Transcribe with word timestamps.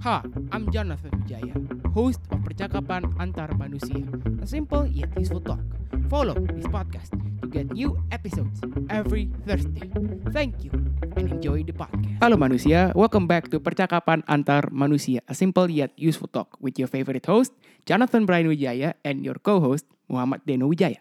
Ha, 0.00 0.26
I'm 0.50 0.66
Jonathan 0.74 1.14
Wijaya, 1.22 1.54
host 1.94 2.18
of 2.34 2.42
Percakapan 2.42 3.06
Antar 3.22 3.54
Manusia, 3.54 4.02
a 4.42 4.46
simple 4.48 4.88
yet 4.90 5.14
useful 5.14 5.38
talk. 5.38 5.62
Follow 6.10 6.34
this 6.56 6.66
podcast 6.66 7.14
to 7.14 7.46
get 7.46 7.70
new 7.70 7.94
episodes 8.10 8.58
every 8.90 9.30
Thursday. 9.46 9.86
Thank 10.34 10.66
you 10.66 10.74
and 11.14 11.30
enjoy 11.30 11.62
the 11.62 11.76
podcast. 11.76 12.18
Halo 12.18 12.34
manusia, 12.34 12.90
welcome 12.98 13.30
back 13.30 13.46
to 13.54 13.62
Percakapan 13.62 14.26
Antar 14.26 14.72
Manusia, 14.74 15.22
a 15.30 15.34
simple 15.38 15.70
yet 15.70 15.94
useful 15.94 16.26
talk 16.26 16.58
with 16.58 16.74
your 16.74 16.90
favorite 16.90 17.28
host, 17.30 17.54
Jonathan 17.86 18.26
Brian 18.26 18.50
Wijaya, 18.50 18.98
and 19.06 19.22
your 19.22 19.38
co-host, 19.38 19.86
Muhammad 20.10 20.42
Deno 20.42 20.66
Wijaya. 20.66 20.98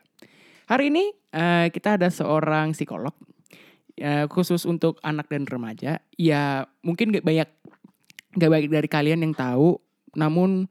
Hari 0.69 0.93
ini 0.93 1.09
uh, 1.33 1.71
kita 1.73 1.97
ada 1.97 2.13
seorang 2.13 2.77
psikolog 2.77 3.17
uh, 3.99 4.25
khusus 4.31 4.63
untuk 4.65 4.97
anak 5.03 5.29
dan 5.29 5.45
remaja. 5.45 5.99
Ya 6.15 6.65
mungkin 6.81 7.13
gak 7.13 7.25
banyak 7.25 7.49
gak 8.33 8.49
banyak 8.49 8.71
dari 8.71 8.89
kalian 8.89 9.23
yang 9.23 9.33
tahu, 9.33 9.77
namun 10.17 10.65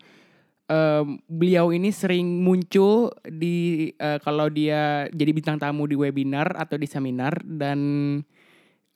um, 0.66 1.06
beliau 1.28 1.70
ini 1.70 1.90
sering 1.94 2.42
muncul 2.42 3.12
di 3.26 3.90
uh, 3.98 4.18
kalau 4.22 4.48
dia 4.48 5.06
jadi 5.10 5.30
bintang 5.30 5.58
tamu 5.58 5.86
di 5.86 5.96
webinar 5.98 6.54
atau 6.56 6.76
di 6.78 6.88
seminar 6.88 7.38
dan 7.44 7.78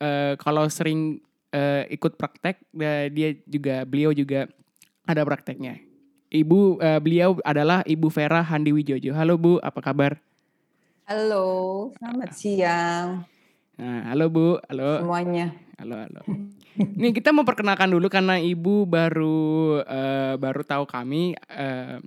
uh, 0.01 0.33
kalau 0.39 0.67
sering 0.67 1.21
uh, 1.53 1.83
ikut 1.87 2.17
praktek 2.17 2.59
uh, 2.77 3.07
dia 3.11 3.37
juga 3.45 3.85
beliau 3.87 4.11
juga 4.11 4.49
ada 5.07 5.23
prakteknya. 5.23 5.79
Ibu 6.27 6.83
uh, 6.83 6.99
beliau 6.99 7.39
adalah 7.47 7.87
Ibu 7.87 8.11
Vera 8.11 8.43
Handi 8.43 8.75
Wijojo. 8.75 9.15
Halo 9.15 9.39
Bu, 9.39 9.63
apa 9.63 9.79
kabar? 9.79 10.19
Halo, 11.07 11.87
selamat 11.95 12.31
siang. 12.35 13.23
Nah, 13.77 14.09
halo 14.09 14.33
Bu, 14.33 14.57
halo. 14.73 15.05
Semuanya. 15.05 15.53
Halo, 15.77 16.01
halo. 16.01 16.21
Nih 16.99 17.13
kita 17.13 17.29
mau 17.29 17.45
perkenalkan 17.45 17.93
dulu 17.93 18.09
karena 18.09 18.41
ibu 18.41 18.89
baru 18.89 19.85
uh, 19.85 20.33
baru 20.41 20.65
tahu 20.65 20.89
kami. 20.89 21.37
Uh, 21.45 22.01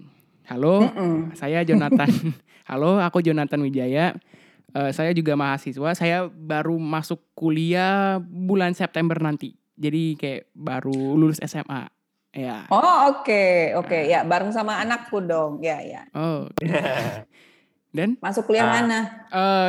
halo, 0.51 0.82
mm 0.82 0.91
-mm. 0.91 1.16
saya 1.38 1.63
Jonathan. 1.63 2.10
halo, 2.71 2.98
aku 2.98 3.23
Jonathan 3.23 3.63
Wijaya. 3.63 4.18
Uh, 4.74 4.91
saya 4.91 5.15
juga 5.15 5.38
mahasiswa. 5.38 5.95
Saya 5.95 6.26
baru 6.26 6.74
masuk 6.74 7.23
kuliah 7.38 8.18
bulan 8.18 8.74
September 8.74 9.23
nanti. 9.23 9.54
Jadi 9.79 10.18
kayak 10.18 10.51
baru 10.51 11.15
lulus 11.15 11.38
SMA. 11.38 11.87
Ya. 12.30 12.66
Oh 12.71 13.10
oke 13.10 13.26
okay. 13.26 13.74
oke 13.74 13.91
okay. 13.91 14.02
ya 14.07 14.23
bareng 14.23 14.54
sama 14.54 14.79
anakku 14.82 15.23
dong 15.23 15.63
ya 15.63 15.82
ya. 15.82 16.02
Oh. 16.15 16.46
Okay. 16.51 17.26
Dan 17.91 18.15
masuk 18.23 18.46
kuliah 18.51 18.71
uh, 18.71 18.73
mana? 18.73 19.01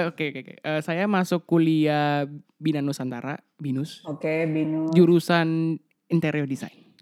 Oke 0.10 0.30
oke 0.30 0.40
oke. 0.46 0.54
Saya 0.86 1.10
masuk 1.10 1.42
kuliah 1.50 2.30
Bina 2.62 2.78
Nusantara, 2.78 3.42
Binus. 3.58 4.06
Oke, 4.06 4.30
okay, 4.30 4.40
Binus. 4.46 4.94
Jurusan 4.94 5.82
interior 6.14 6.46
design. 6.46 6.94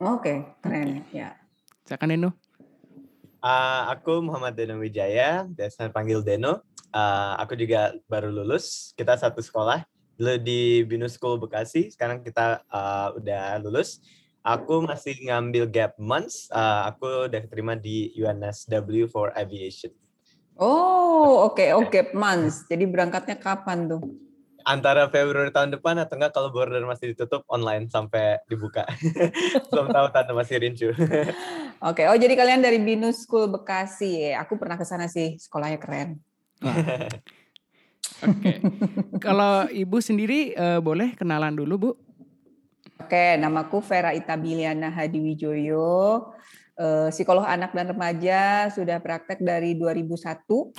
Oke, 0.00 0.08
okay, 0.20 0.36
keren 0.64 1.04
okay. 1.04 1.20
ya. 1.20 1.36
Silakan 1.84 2.16
Deno. 2.16 2.30
Uh, 3.44 3.82
aku 3.92 4.24
Muhammad 4.24 4.56
Deno 4.56 4.80
Wijaya, 4.80 5.44
biasa 5.44 5.92
panggil 5.92 6.24
Deno. 6.24 6.64
Uh, 6.96 7.36
aku 7.36 7.52
juga 7.60 7.92
baru 8.08 8.32
lulus. 8.32 8.96
Kita 8.96 9.20
satu 9.20 9.44
sekolah 9.44 9.84
dulu 10.16 10.40
di 10.40 10.80
Binus 10.88 11.20
School 11.20 11.36
Bekasi. 11.36 11.92
Sekarang 11.92 12.24
kita 12.24 12.64
uh, 12.72 13.12
udah 13.20 13.60
lulus. 13.60 14.00
Aku 14.40 14.80
masih 14.80 15.12
ngambil 15.28 15.68
gap 15.68 15.92
months. 16.00 16.48
Uh, 16.48 16.88
aku 16.88 17.28
udah 17.28 17.44
terima 17.52 17.76
di 17.76 18.16
UNSW 18.16 19.12
for 19.12 19.36
Aviation. 19.36 19.92
Oh, 20.56 21.52
oke, 21.52 21.60
okay, 21.60 21.70
oke, 21.78 21.88
okay. 21.92 22.02
months. 22.16 22.64
Jadi 22.68 22.84
berangkatnya 22.88 23.36
kapan 23.36 23.88
tuh? 23.88 24.02
Antara 24.66 25.06
Februari 25.06 25.54
tahun 25.54 25.78
depan 25.78 25.94
atau 26.02 26.18
enggak 26.18 26.34
kalau 26.34 26.50
border 26.50 26.82
masih 26.82 27.14
ditutup 27.14 27.46
online 27.46 27.86
sampai 27.86 28.42
dibuka. 28.50 28.82
Belum 29.70 29.94
tahu 29.94 30.06
tante 30.10 30.34
masih 30.34 30.58
rincu. 30.58 30.90
oke, 30.98 31.30
okay. 31.78 32.10
oh 32.10 32.18
jadi 32.18 32.34
kalian 32.34 32.66
dari 32.66 32.82
Binus 32.82 33.22
School 33.22 33.46
Bekasi 33.46 34.34
ya. 34.34 34.42
Aku 34.42 34.58
pernah 34.58 34.74
ke 34.74 34.82
sana 34.82 35.06
sih, 35.06 35.38
sekolahnya 35.38 35.78
keren. 35.78 36.18
Oke. 36.66 36.98
Okay. 38.16 38.58
kalau 39.22 39.70
Ibu 39.70 40.02
sendiri 40.02 40.56
uh, 40.58 40.82
boleh 40.82 41.14
kenalan 41.14 41.54
dulu, 41.54 41.74
Bu? 41.78 41.90
Oke, 42.96 43.38
namaku 43.38 43.78
Vera 43.86 44.16
Itabiliana 44.18 44.90
Hadiwijoyo 44.90 46.32
uh, 46.76 47.08
psikolog 47.12 47.44
anak 47.44 47.72
dan 47.72 47.90
remaja 47.90 48.68
sudah 48.72 49.00
praktek 49.00 49.40
dari 49.40 49.76
2001. 49.76 50.16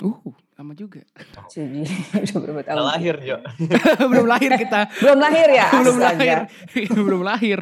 Uh, 0.02 0.34
lama 0.58 0.72
juga. 0.74 1.02
Jadi 1.50 1.86
udah 2.34 2.40
berapa 2.42 2.62
tahun? 2.66 2.82
lahir, 2.82 3.16
Jo. 3.22 3.36
belum 4.10 4.26
lahir 4.26 4.50
kita. 4.58 4.80
belum 5.02 5.18
lahir 5.18 5.48
ya? 5.54 5.66
belum 5.82 5.98
lahir. 5.98 6.36
belum 6.90 7.22
lahir. 7.22 7.60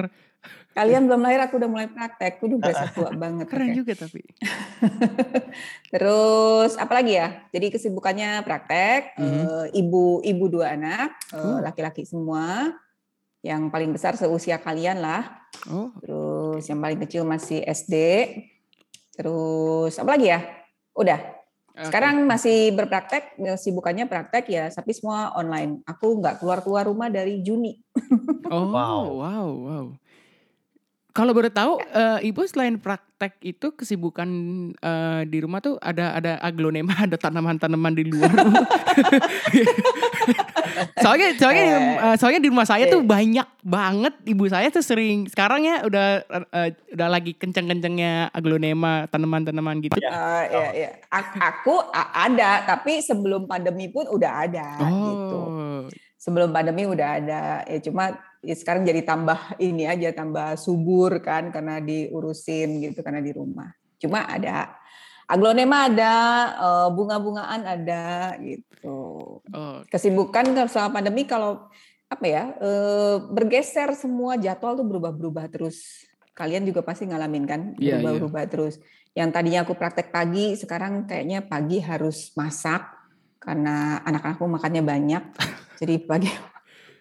Kalian 0.76 1.08
belum 1.08 1.24
lahir, 1.24 1.40
aku 1.40 1.56
udah 1.56 1.70
mulai 1.72 1.88
praktek. 1.88 2.36
Aku 2.36 2.52
udah 2.52 2.58
berasa 2.60 2.84
tua 2.92 3.08
banget. 3.16 3.48
Keren 3.48 3.72
okay. 3.72 3.76
juga 3.80 3.92
tapi. 3.96 4.20
Terus 5.88 6.76
apa 6.76 6.92
lagi 7.00 7.16
ya? 7.16 7.48
Jadi 7.48 7.72
kesibukannya 7.72 8.44
praktek, 8.44 9.16
mm 9.16 9.24
-hmm. 9.24 9.44
uh, 9.48 9.66
ibu 9.72 10.20
ibu 10.20 10.44
dua 10.52 10.76
anak, 10.76 11.16
laki-laki 11.64 12.04
uh, 12.04 12.08
semua. 12.12 12.76
Yang 13.46 13.62
paling 13.70 13.90
besar 13.94 14.18
seusia 14.18 14.58
kalian 14.58 14.98
lah. 14.98 15.46
Oh. 15.70 15.94
Terus 16.02 16.66
yang 16.66 16.82
paling 16.82 16.98
kecil 17.06 17.22
masih 17.22 17.62
SD. 17.62 17.94
Terus 19.14 19.94
apa 20.02 20.18
lagi 20.18 20.34
ya? 20.34 20.42
Udah. 20.98 21.36
Sekarang 21.76 22.24
masih 22.24 22.72
berpraktek, 22.72 23.36
sibukannya 23.60 24.08
praktek 24.08 24.48
ya, 24.48 24.64
tapi 24.72 24.96
semua 24.96 25.36
online. 25.36 25.84
Aku 25.84 26.16
nggak 26.24 26.40
keluar-keluar 26.40 26.88
rumah 26.88 27.12
dari 27.12 27.44
Juni. 27.44 27.76
oh, 28.48 28.72
wow, 28.72 29.04
wow, 29.04 29.46
wow. 29.52 29.86
Kalau 31.16 31.32
boleh 31.32 31.48
tahu, 31.48 31.80
uh, 31.80 32.20
ibu 32.20 32.44
selain 32.44 32.76
praktek 32.76 33.40
itu 33.40 33.72
kesibukan 33.72 34.28
uh, 34.84 35.24
di 35.24 35.40
rumah 35.40 35.64
tuh 35.64 35.80
ada 35.80 36.12
ada 36.12 36.36
aglonema, 36.44 36.92
ada 37.08 37.16
tanaman-tanaman 37.16 37.96
di 37.96 38.04
luar. 38.04 38.28
soalnya 41.00 41.32
soalnya 41.40 41.64
uh, 42.04 42.16
soalnya 42.20 42.40
di 42.44 42.52
rumah 42.52 42.68
saya 42.68 42.84
tuh 42.92 43.00
banyak 43.00 43.48
banget 43.64 44.12
ibu 44.28 44.44
saya 44.44 44.68
tuh 44.68 44.84
sering 44.84 45.24
sekarang 45.24 45.64
ya 45.64 45.88
udah 45.88 46.28
uh, 46.28 46.68
udah 46.92 47.08
lagi 47.08 47.32
kenceng-kencengnya 47.32 48.28
aglonema 48.36 49.08
tanaman-tanaman 49.08 49.80
gitu. 49.80 49.96
Uh, 49.96 50.44
ya, 50.52 50.68
ya. 50.76 50.90
Aku 51.56 51.80
ada, 51.96 52.68
tapi 52.68 53.00
sebelum 53.00 53.48
pandemi 53.48 53.88
pun 53.88 54.04
udah 54.04 54.44
ada 54.44 54.68
gitu. 54.84 54.92
oh. 54.92 55.08
gitu. 55.08 55.40
Sebelum 56.20 56.52
pandemi 56.52 56.84
udah 56.84 57.08
ada, 57.22 57.64
ya 57.64 57.78
cuma 57.80 58.12
ya 58.46 58.54
sekarang 58.54 58.86
jadi 58.86 59.02
tambah 59.02 59.58
ini 59.58 59.90
aja 59.90 60.14
tambah 60.14 60.54
subur 60.54 61.18
kan 61.18 61.50
karena 61.50 61.82
diurusin 61.82 62.78
gitu 62.78 63.02
karena 63.02 63.18
di 63.18 63.34
rumah. 63.34 63.74
Cuma 63.98 64.22
ada 64.22 64.78
aglonema 65.26 65.90
ada, 65.90 66.14
eh, 66.54 66.88
bunga-bungaan 66.94 67.62
ada 67.66 68.38
gitu. 68.38 69.42
Oh. 69.50 69.82
Kesibukan 69.90 70.70
selama 70.70 71.02
pandemi 71.02 71.26
kalau 71.26 71.66
apa 72.06 72.22
ya 72.22 72.54
eh, 72.62 73.16
bergeser 73.34 73.98
semua 73.98 74.38
jadwal 74.38 74.78
tuh 74.78 74.86
berubah-berubah 74.86 75.50
terus. 75.50 76.06
Kalian 76.36 76.68
juga 76.68 76.86
pasti 76.86 77.08
ngalamin 77.08 77.44
kan 77.48 77.60
iya, 77.82 77.98
iya. 77.98 78.06
berubah-berubah 78.06 78.46
yeah, 78.46 78.46
yeah. 78.46 78.52
terus. 78.54 78.74
Yang 79.16 79.28
tadinya 79.32 79.60
aku 79.64 79.72
praktek 79.74 80.12
pagi, 80.12 80.52
sekarang 80.54 81.08
kayaknya 81.08 81.40
pagi 81.42 81.80
harus 81.80 82.36
masak 82.36 82.84
karena 83.40 84.04
anak-anakku 84.04 84.44
makannya 84.44 84.84
banyak. 84.84 85.24
Jadi 85.80 85.94
pagi 86.04 86.55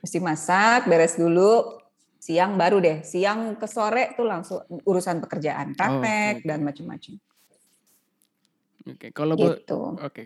mesti 0.05 0.21
masak, 0.21 0.85
beres 0.85 1.17
dulu, 1.17 1.81
siang 2.21 2.53
baru 2.61 2.77
deh. 2.77 3.01
Siang 3.01 3.57
ke 3.57 3.65
sore 3.65 4.13
tuh 4.13 4.29
langsung 4.29 4.61
urusan 4.69 5.17
pekerjaan, 5.25 5.73
oh, 5.73 5.75
praktek 5.75 6.33
oh, 6.37 6.39
okay. 6.45 6.45
dan 6.45 6.59
macam-macam. 6.61 7.13
Oke, 8.85 8.93
okay. 8.93 9.09
kalau 9.09 9.33
gitu. 9.33 9.97
bu, 9.97 9.97
oke, 9.97 10.13
okay. 10.13 10.25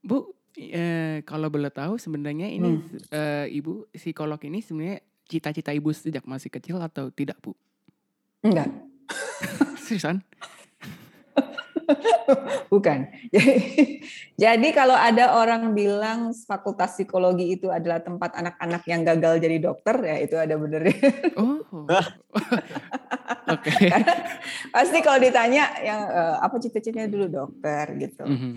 bu, 0.00 0.32
eh, 0.56 1.20
kalau 1.28 1.52
boleh 1.52 1.68
tahu 1.68 2.00
sebenarnya 2.00 2.48
ini 2.48 2.80
hmm. 2.80 3.12
eh, 3.12 3.46
ibu 3.52 3.84
psikolog 3.92 4.40
ini 4.48 4.64
sebenarnya 4.64 5.04
cita-cita 5.28 5.76
ibu 5.76 5.92
sejak 5.92 6.24
masih 6.24 6.48
kecil 6.48 6.80
atau 6.80 7.12
tidak 7.12 7.36
bu? 7.44 7.52
Enggak. 8.40 8.72
Seriusan? 9.84 10.24
Bukan. 12.72 13.08
Jadi 14.42 14.68
kalau 14.76 14.94
ada 14.94 15.40
orang 15.40 15.72
bilang 15.72 16.30
fakultas 16.46 16.94
psikologi 16.94 17.58
itu 17.58 17.72
adalah 17.72 17.98
tempat 18.04 18.36
anak-anak 18.38 18.82
yang 18.86 19.02
gagal 19.02 19.42
jadi 19.42 19.56
dokter, 19.58 19.96
ya 20.04 20.16
itu 20.22 20.36
ada 20.38 20.54
benernya. 20.54 20.94
Oh. 21.34 21.58
Oke. 23.48 23.72
okay. 23.72 23.90
pasti 24.70 25.00
kalau 25.00 25.18
ditanya 25.18 25.72
yang 25.80 26.00
uh, 26.06 26.36
apa 26.44 26.60
cita-citanya 26.60 27.08
dulu 27.08 27.26
dokter 27.26 27.96
gitu. 27.96 28.24
Mm 28.28 28.36
-hmm. 28.38 28.52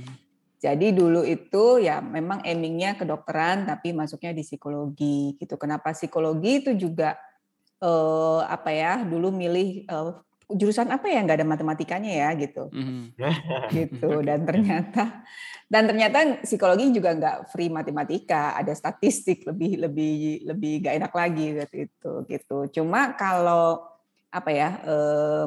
Jadi 0.62 0.94
dulu 0.94 1.26
itu 1.26 1.82
ya 1.82 2.04
memang 2.06 2.46
aimingnya 2.46 2.94
kedokteran 2.94 3.66
tapi 3.66 3.98
masuknya 3.98 4.38
di 4.38 4.46
psikologi 4.46 5.34
gitu. 5.42 5.58
Kenapa 5.58 5.98
psikologi 5.98 6.62
itu 6.62 6.72
juga 6.78 7.18
uh, 7.82 8.46
apa 8.46 8.70
ya 8.70 9.02
dulu 9.02 9.34
milih 9.34 9.90
uh, 9.90 10.22
jurusan 10.58 10.92
apa 10.92 11.08
ya 11.08 11.24
nggak 11.24 11.38
ada 11.42 11.48
matematikanya 11.48 12.12
ya 12.12 12.30
gitu 12.36 12.68
mm-hmm. 12.72 13.04
gitu 13.76 14.12
dan 14.26 14.44
ternyata 14.44 15.24
dan 15.72 15.84
ternyata 15.88 16.18
psikologi 16.44 16.92
juga 16.92 17.16
nggak 17.16 17.38
free 17.52 17.72
matematika 17.72 18.56
ada 18.56 18.76
statistik 18.76 19.48
lebih 19.48 19.80
lebih 19.88 20.46
lebih 20.48 20.74
nggak 20.84 20.96
enak 21.00 21.14
lagi 21.14 21.46
gitu 21.56 21.76
itu 21.88 22.12
gitu 22.28 22.58
cuma 22.82 23.16
kalau 23.16 23.84
apa 24.32 24.50
ya 24.52 24.70
eh, 24.84 25.46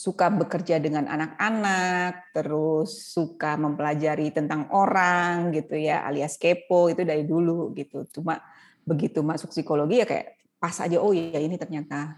suka 0.00 0.32
bekerja 0.32 0.80
dengan 0.80 1.04
anak-anak, 1.04 2.32
terus 2.32 3.12
suka 3.12 3.60
mempelajari 3.60 4.32
tentang 4.32 4.72
orang 4.72 5.52
gitu 5.52 5.76
ya, 5.76 6.08
alias 6.08 6.40
kepo 6.40 6.88
itu 6.88 7.04
dari 7.04 7.28
dulu 7.28 7.76
gitu. 7.76 8.08
Cuma 8.08 8.40
begitu 8.80 9.20
masuk 9.20 9.52
psikologi 9.52 10.00
ya 10.00 10.08
kayak 10.08 10.40
pas 10.56 10.72
aja 10.80 10.96
oh 10.96 11.12
ya 11.12 11.36
ini 11.36 11.60
ternyata 11.60 12.16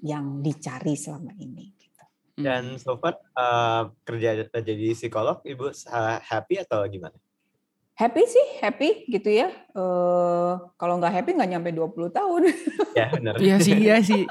yang 0.00 0.40
dicari 0.40 0.96
selama 0.96 1.32
ini. 1.36 1.72
Gitu. 1.76 2.02
Dan 2.40 2.80
so 2.80 2.96
far 2.96 3.20
uh, 3.36 3.92
kerja 4.04 4.48
jadi 4.48 4.96
psikolog, 4.96 5.44
ibu 5.44 5.68
happy 6.24 6.60
atau 6.64 6.84
gimana? 6.88 7.16
Happy 8.00 8.24
sih, 8.24 8.46
happy 8.64 9.04
gitu 9.12 9.28
ya. 9.28 9.52
Uh, 9.76 10.56
kalau 10.80 10.96
nggak 10.96 11.20
happy 11.20 11.36
nggak 11.36 11.50
nyampe 11.52 11.68
20 11.76 12.16
tahun. 12.16 12.42
Ya 12.98 13.06
benar. 13.12 13.38
Iya 13.38 13.56
sih, 13.62 13.76
iya 13.76 13.96
sih. 14.02 14.24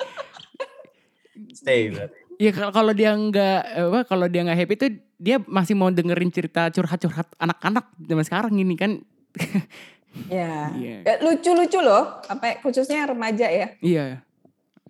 Stay 1.54 1.94
berarti. 1.94 2.18
Iya 2.40 2.52
kalau 2.56 2.92
dia 2.96 3.12
nggak 3.14 3.62
apa 3.88 4.00
kalau 4.10 4.26
dia 4.28 4.42
nggak 4.48 4.60
happy 4.64 4.74
tuh 4.76 4.92
dia 5.20 5.38
masih 5.44 5.76
mau 5.76 5.92
dengerin 5.92 6.32
cerita 6.32 6.72
curhat-curhat 6.72 7.30
anak-anak 7.40 7.86
zaman 8.00 8.26
sekarang 8.26 8.54
ini 8.58 8.76
kan. 8.76 8.92
ya. 10.28 10.74
Yeah. 10.82 11.22
Lucu-lucu 11.22 11.86
loh, 11.86 12.26
sampai 12.26 12.58
khususnya 12.66 13.06
remaja 13.06 13.46
ya. 13.46 13.78
Iya. 13.78 14.26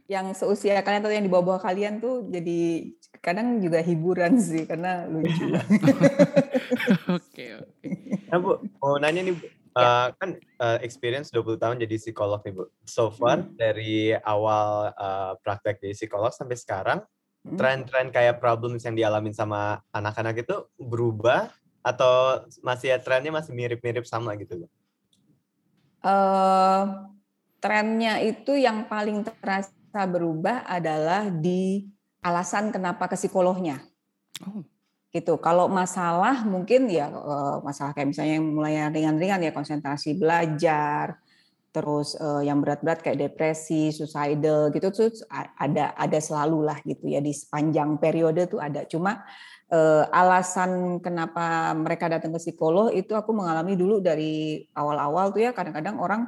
Yang 0.09 0.41
seusia 0.41 0.81
kalian 0.81 1.05
atau 1.05 1.13
yang 1.13 1.25
di 1.25 1.29
bawah-bawah 1.29 1.61
kalian 1.61 2.01
tuh 2.01 2.25
jadi 2.33 2.89
kadang 3.21 3.61
juga 3.61 3.85
hiburan 3.85 4.41
sih 4.41 4.65
karena 4.65 5.05
lucu. 5.05 5.53
Oke 7.17 7.45
oke. 7.57 7.89
Nah 8.29 8.37
Bu, 8.37 8.61
mau 8.77 9.01
nanya 9.01 9.25
nih 9.25 9.33
Bu, 9.33 9.45
uh, 9.73 10.13
kan 10.17 10.37
uh, 10.61 10.77
experience 10.85 11.33
20 11.33 11.57
tahun 11.57 11.75
jadi 11.81 11.95
psikolog 11.97 12.41
nih 12.45 12.53
Bu. 12.53 12.63
So 12.85 13.09
far 13.09 13.41
hmm. 13.41 13.57
dari 13.57 14.13
awal 14.13 14.93
uh, 14.93 15.33
praktek 15.41 15.81
jadi 15.81 15.95
psikolog 15.97 16.29
sampai 16.29 16.57
sekarang, 16.57 16.99
hmm. 17.45 17.57
tren-tren 17.57 18.13
kayak 18.13 18.37
problems 18.37 18.85
yang 18.85 18.93
dialamin 18.93 19.33
sama 19.33 19.81
anak-anak 19.89 20.45
itu 20.45 20.69
berubah 20.77 21.49
atau 21.81 22.45
masih 22.61 22.93
ya 22.93 22.97
trennya 23.01 23.33
masih 23.33 23.55
mirip-mirip 23.55 24.05
sama 24.05 24.35
gitu 24.37 24.65
Bu? 24.65 24.67
Uh, 25.99 27.11
trennya 27.59 28.23
itu 28.23 28.55
yang 28.55 28.87
paling 28.87 29.25
terasa 29.25 29.78
berubah 29.93 30.69
adalah 30.69 31.27
di 31.31 31.87
alasan 32.21 32.69
kenapa 32.69 33.09
ke 33.09 33.15
psikolognya. 33.17 33.81
Oh. 34.45 34.63
Gitu. 35.09 35.41
Kalau 35.41 35.65
masalah 35.65 36.45
mungkin 36.45 36.85
ya 36.85 37.09
eh, 37.09 37.57
masalah 37.65 37.97
kayak 37.97 38.13
misalnya 38.13 38.33
yang 38.37 38.47
mulai 38.53 38.73
ringan-ringan 38.93 39.41
ya 39.41 39.51
konsentrasi 39.51 40.21
belajar, 40.21 41.17
terus 41.69 42.17
uh, 42.17 42.41
yang 42.41 42.65
berat-berat 42.65 43.05
kayak 43.05 43.29
depresi, 43.29 43.93
suicidal 43.93 44.73
gitu 44.73 44.89
tuh 44.89 45.09
ada 45.29 45.93
ada 45.93 46.17
selalu 46.17 46.65
lah 46.65 46.77
gitu 46.81 47.05
ya 47.05 47.21
di 47.21 47.29
sepanjang 47.29 48.01
periode 48.01 48.49
tuh 48.49 48.57
ada. 48.57 48.89
Cuma 48.89 49.21
uh, 49.69 50.03
alasan 50.09 50.97
kenapa 50.97 51.73
mereka 51.77 52.09
datang 52.09 52.33
ke 52.33 52.41
psikolog 52.41 52.89
itu 52.89 53.13
aku 53.13 53.31
mengalami 53.37 53.77
dulu 53.77 54.01
dari 54.01 54.65
awal-awal 54.73 55.29
tuh 55.29 55.45
ya 55.45 55.51
kadang-kadang 55.53 56.01
orang 56.01 56.21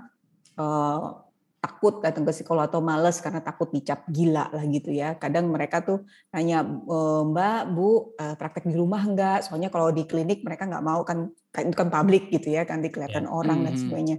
takut 1.62 2.02
datang 2.02 2.25
ke 2.25 2.34
psikolog 2.34 2.66
atau 2.66 2.81
males 2.81 3.22
karena 3.22 3.38
takut 3.38 3.69
dicap 3.69 4.02
gila 4.10 4.50
lah 4.50 4.66
gitu 4.66 4.90
ya. 4.90 5.13
Kadang 5.22 5.54
mereka 5.54 5.86
tuh 5.86 6.02
nanya 6.34 6.66
e, 6.66 6.98
Mbak, 7.30 7.62
Bu, 7.78 8.18
e, 8.18 8.25
praktek 8.34 8.66
di 8.66 8.74
rumah 8.74 9.06
enggak? 9.06 9.46
Soalnya 9.46 9.69
kalau 9.69 9.94
di 9.94 10.10
klinik 10.10 10.42
mereka 10.42 10.66
nggak 10.66 10.81
mau 10.81 11.06
kan 11.06 11.30
itu 11.54 11.78
kan 11.78 11.94
publik 11.94 12.34
gitu 12.34 12.50
ya, 12.50 12.66
kan 12.66 12.81
kelihatan 12.81 13.30
yeah. 13.30 13.38
orang 13.38 13.62
dan 13.62 13.78
hmm. 13.78 13.81
sebagainya 13.86 14.18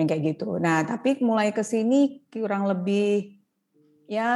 yang 0.00 0.06
kayak 0.08 0.22
gitu. 0.32 0.56
Nah 0.56 0.80
tapi 0.88 1.20
mulai 1.20 1.52
ke 1.52 1.60
sini 1.60 2.24
kurang 2.32 2.64
lebih 2.64 3.36
ya 4.08 4.32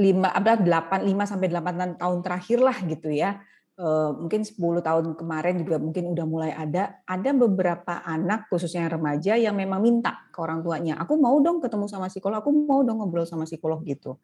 lima 0.00 0.32
apa 0.32 0.56
delapan 0.56 1.04
lima 1.04 1.28
sampai 1.28 1.52
delapan 1.52 2.00
tahun 2.00 2.24
terakhir 2.24 2.58
lah 2.64 2.76
gitu 2.88 3.12
ya 3.12 3.44
mungkin 4.16 4.40
10 4.40 4.56
tahun 4.80 5.04
kemarin 5.20 5.60
juga 5.60 5.76
mungkin 5.76 6.16
udah 6.16 6.24
mulai 6.24 6.50
ada 6.56 7.04
ada 7.04 7.30
beberapa 7.36 8.00
anak 8.08 8.48
khususnya 8.48 8.88
remaja 8.88 9.36
yang 9.36 9.52
memang 9.52 9.84
minta 9.84 10.16
ke 10.32 10.38
orang 10.40 10.64
tuanya 10.64 10.96
aku 10.96 11.20
mau 11.20 11.36
dong 11.44 11.60
ketemu 11.60 11.84
sama 11.84 12.08
psikolog 12.08 12.40
aku 12.40 12.50
mau 12.52 12.80
dong 12.80 13.04
ngobrol 13.04 13.28
sama 13.28 13.44
psikolog 13.44 13.84
gitu. 13.84 14.16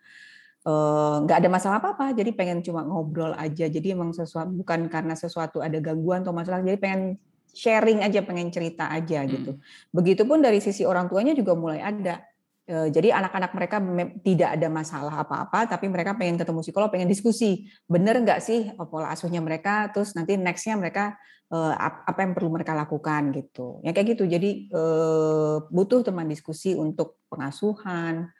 Eh, 0.62 1.16
nggak 1.26 1.42
ada 1.42 1.48
masalah 1.50 1.76
apa 1.82 1.98
apa 1.98 2.06
jadi 2.14 2.30
pengen 2.30 2.62
cuma 2.62 2.86
ngobrol 2.86 3.34
aja. 3.34 3.66
Jadi 3.66 3.98
emang 3.98 4.14
sesuatu 4.14 4.54
bukan 4.62 4.86
karena 4.86 5.18
sesuatu 5.18 5.58
ada 5.58 5.74
gangguan 5.82 6.22
atau 6.22 6.30
masalah 6.30 6.62
jadi 6.62 6.78
pengen 6.78 7.18
sharing 7.50 8.00
aja 8.06 8.22
pengen 8.22 8.48
cerita 8.54 8.86
aja 8.88 9.26
gitu. 9.28 9.58
Hmm. 9.58 9.60
begitupun 9.92 10.40
dari 10.40 10.62
sisi 10.62 10.86
orang 10.86 11.10
tuanya 11.10 11.34
juga 11.34 11.58
mulai 11.58 11.82
ada. 11.82 12.22
Eh, 12.22 12.31
jadi 12.72 13.12
anak-anak 13.12 13.52
mereka 13.52 13.76
tidak 14.24 14.56
ada 14.56 14.68
masalah 14.72 15.14
apa-apa, 15.20 15.68
tapi 15.68 15.92
mereka 15.92 16.16
pengen 16.16 16.40
ketemu 16.40 16.64
psikolog, 16.64 16.88
pengen 16.88 17.10
diskusi. 17.10 17.68
Bener 17.84 18.16
nggak 18.22 18.40
sih 18.40 18.72
pola 18.88 19.12
asuhnya 19.12 19.44
mereka? 19.44 19.92
Terus 19.92 20.16
nanti 20.16 20.40
nextnya 20.40 20.80
mereka 20.80 21.18
eh, 21.52 21.74
apa 21.82 22.18
yang 22.24 22.32
perlu 22.32 22.54
mereka 22.54 22.72
lakukan 22.72 23.34
gitu. 23.34 23.82
Ya 23.84 23.92
kayak 23.92 24.16
gitu. 24.16 24.24
Jadi 24.24 24.72
eh, 24.72 25.56
butuh 25.68 26.00
teman 26.00 26.30
diskusi 26.30 26.72
untuk 26.72 27.20
pengasuhan. 27.28 28.32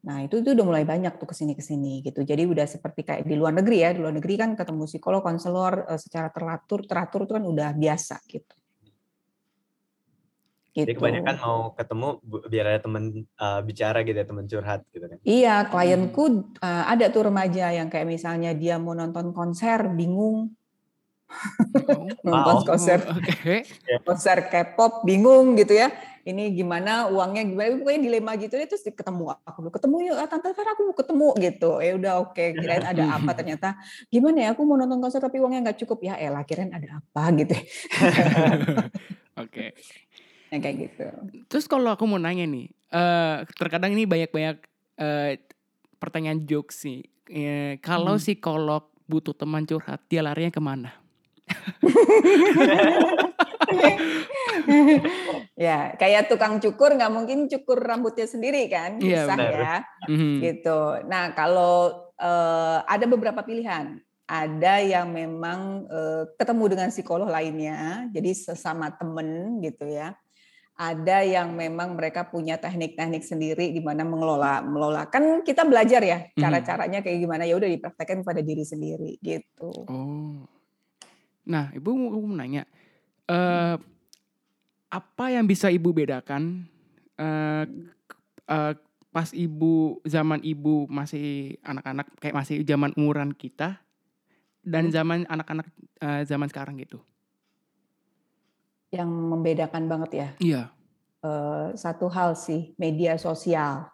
Nah 0.00 0.16
itu 0.24 0.44
tuh 0.46 0.54
udah 0.54 0.66
mulai 0.70 0.84
banyak 0.86 1.16
tuh 1.18 1.26
ke 1.26 1.34
sini 1.34 1.58
ke 1.58 1.64
sini 1.64 2.06
gitu. 2.06 2.20
Jadi 2.22 2.44
udah 2.44 2.68
seperti 2.68 3.02
kayak 3.02 3.24
di 3.24 3.34
luar 3.34 3.56
negeri 3.56 3.82
ya. 3.82 3.90
Di 3.96 4.04
luar 4.04 4.14
negeri 4.14 4.36
kan 4.36 4.54
ketemu 4.54 4.84
psikolog, 4.84 5.24
konselor 5.24 5.88
secara 5.96 6.30
teratur, 6.30 6.84
teratur 6.84 7.26
itu 7.26 7.32
kan 7.34 7.44
udah 7.48 7.72
biasa 7.72 8.20
gitu. 8.28 8.59
Gitu. 10.82 10.88
Jadi 10.88 10.96
kebanyakan 10.96 11.36
mau 11.44 11.58
ketemu 11.76 12.08
biar 12.24 12.64
ada 12.72 12.80
teman 12.80 13.04
uh, 13.36 13.60
bicara 13.60 13.98
gitu 14.02 14.16
ya, 14.16 14.26
teman 14.26 14.44
curhat 14.48 14.80
gitu 14.90 15.04
kan. 15.04 15.18
Iya, 15.22 15.54
klienku 15.68 16.24
uh, 16.60 16.84
ada 16.88 17.06
tuh 17.12 17.28
remaja 17.28 17.68
yang 17.70 17.92
kayak 17.92 18.08
misalnya 18.08 18.56
dia 18.56 18.80
mau 18.80 18.96
nonton 18.96 19.36
konser 19.36 19.92
bingung. 19.92 20.56
Oh, 21.30 22.10
nonton 22.26 22.56
wow. 22.58 22.66
konser 22.66 22.98
okay. 23.06 23.62
konser 24.06 24.50
K-pop 24.50 25.06
bingung 25.06 25.54
gitu 25.54 25.78
ya. 25.78 25.94
Ini 26.20 26.52
gimana 26.52 27.08
uangnya 27.08 27.48
gimana 27.48 27.80
pokoknya 27.80 28.00
dilema 28.04 28.36
gitu 28.36 28.52
ya 28.52 28.68
terus 28.68 28.84
ketemu 28.84 29.32
aku 29.40 29.72
ketemu 29.72 29.96
yuk 30.12 30.16
ah, 30.20 30.28
tante 30.28 30.52
Vera 30.52 30.76
aku 30.76 30.82
mau 30.92 30.96
ketemu 30.98 31.28
gitu. 31.40 31.70
Ya 31.80 31.92
udah 31.96 32.12
oke 32.20 32.36
okay. 32.36 32.52
kirain 32.52 32.84
ada 32.84 33.04
apa 33.16 33.30
ternyata 33.32 33.68
gimana 34.12 34.38
ya 34.44 34.48
aku 34.52 34.62
mau 34.68 34.76
nonton 34.76 35.00
konser 35.00 35.22
tapi 35.22 35.40
uangnya 35.40 35.70
nggak 35.70 35.78
cukup 35.86 35.98
ya 36.04 36.14
elah 36.20 36.44
kirain 36.44 36.74
ada 36.74 37.00
apa 37.00 37.22
gitu. 37.40 37.56
Oke. 39.40 39.72
Yang 40.50 40.60
kayak 40.66 40.76
gitu. 40.82 41.06
Terus 41.46 41.66
kalau 41.70 41.90
aku 41.94 42.04
mau 42.10 42.18
nanya 42.18 42.46
nih, 42.46 42.66
uh, 42.90 43.46
terkadang 43.54 43.94
ini 43.94 44.04
banyak-banyak 44.06 44.56
uh, 44.98 45.38
pertanyaan 46.02 46.42
jokes 46.46 46.82
sih. 46.86 47.06
Uh, 47.30 47.78
kalau 47.80 48.18
hmm. 48.18 48.22
psikolog 48.22 48.90
butuh 49.06 49.34
teman 49.34 49.66
curhat, 49.66 50.02
dia 50.10 50.22
larinya 50.22 50.50
ke 50.50 50.62
mana? 50.62 50.90
ya 55.60 55.92
kayak 55.98 56.30
tukang 56.30 56.58
cukur 56.62 56.94
nggak 56.96 57.12
mungkin 57.12 57.48
cukur 57.50 57.78
rambutnya 57.80 58.26
sendiri 58.26 58.66
kan 58.70 58.96
iya, 59.02 59.26
susah 59.26 59.36
yeah, 59.38 59.52
ya 59.52 59.76
mm-hmm. 60.08 60.34
gitu 60.40 60.80
nah 61.06 61.32
kalau 61.36 62.08
uh, 62.16 62.80
ada 62.86 63.04
beberapa 63.04 63.42
pilihan 63.44 64.00
ada 64.30 64.74
yang 64.78 65.10
memang 65.10 65.90
uh, 65.90 66.24
ketemu 66.38 66.64
dengan 66.70 66.88
psikolog 66.94 67.28
lainnya 67.28 68.06
jadi 68.14 68.30
sesama 68.32 68.94
temen 68.94 69.58
gitu 69.60 69.90
ya 69.90 70.14
ada 70.80 71.20
yang 71.20 71.52
memang 71.52 71.92
mereka 71.92 72.24
punya 72.24 72.56
teknik-teknik 72.56 73.20
sendiri 73.20 73.68
di 73.68 73.84
mana 73.84 74.00
mengelola 74.00 74.64
melola 74.64 75.04
kan 75.12 75.44
kita 75.44 75.68
belajar 75.68 76.00
ya 76.00 76.24
hmm. 76.24 76.40
cara-caranya 76.40 77.04
kayak 77.04 77.20
gimana 77.20 77.44
ya 77.44 77.60
udah 77.60 77.68
dipraktekkan 77.68 78.24
pada 78.24 78.40
diri 78.40 78.64
sendiri 78.64 79.20
gitu. 79.20 79.68
Oh. 79.84 80.48
Nah, 81.44 81.68
Ibu 81.76 81.90
mau 81.92 82.24
menanya 82.24 82.64
uh, 83.28 83.76
apa 84.88 85.24
yang 85.28 85.44
bisa 85.44 85.68
Ibu 85.68 85.92
bedakan 85.92 86.64
uh, 87.20 87.68
uh, 88.48 88.72
pas 89.12 89.28
Ibu 89.36 90.00
zaman 90.08 90.40
Ibu 90.40 90.88
masih 90.88 91.60
anak-anak 91.60 92.08
kayak 92.24 92.40
masih 92.40 92.64
zaman 92.64 92.96
umuran 92.96 93.36
kita 93.36 93.84
dan 94.64 94.88
hmm. 94.88 94.94
zaman 94.96 95.18
anak-anak 95.28 95.68
uh, 96.00 96.24
zaman 96.24 96.48
sekarang 96.48 96.80
gitu? 96.80 97.04
Yang 98.90 99.08
membedakan 99.08 99.86
banget 99.86 100.10
ya. 100.10 100.28
Iya. 100.38 100.62
Uh, 101.20 101.70
satu 101.76 102.10
hal 102.10 102.34
sih 102.34 102.72
media 102.80 103.20
sosial, 103.20 103.86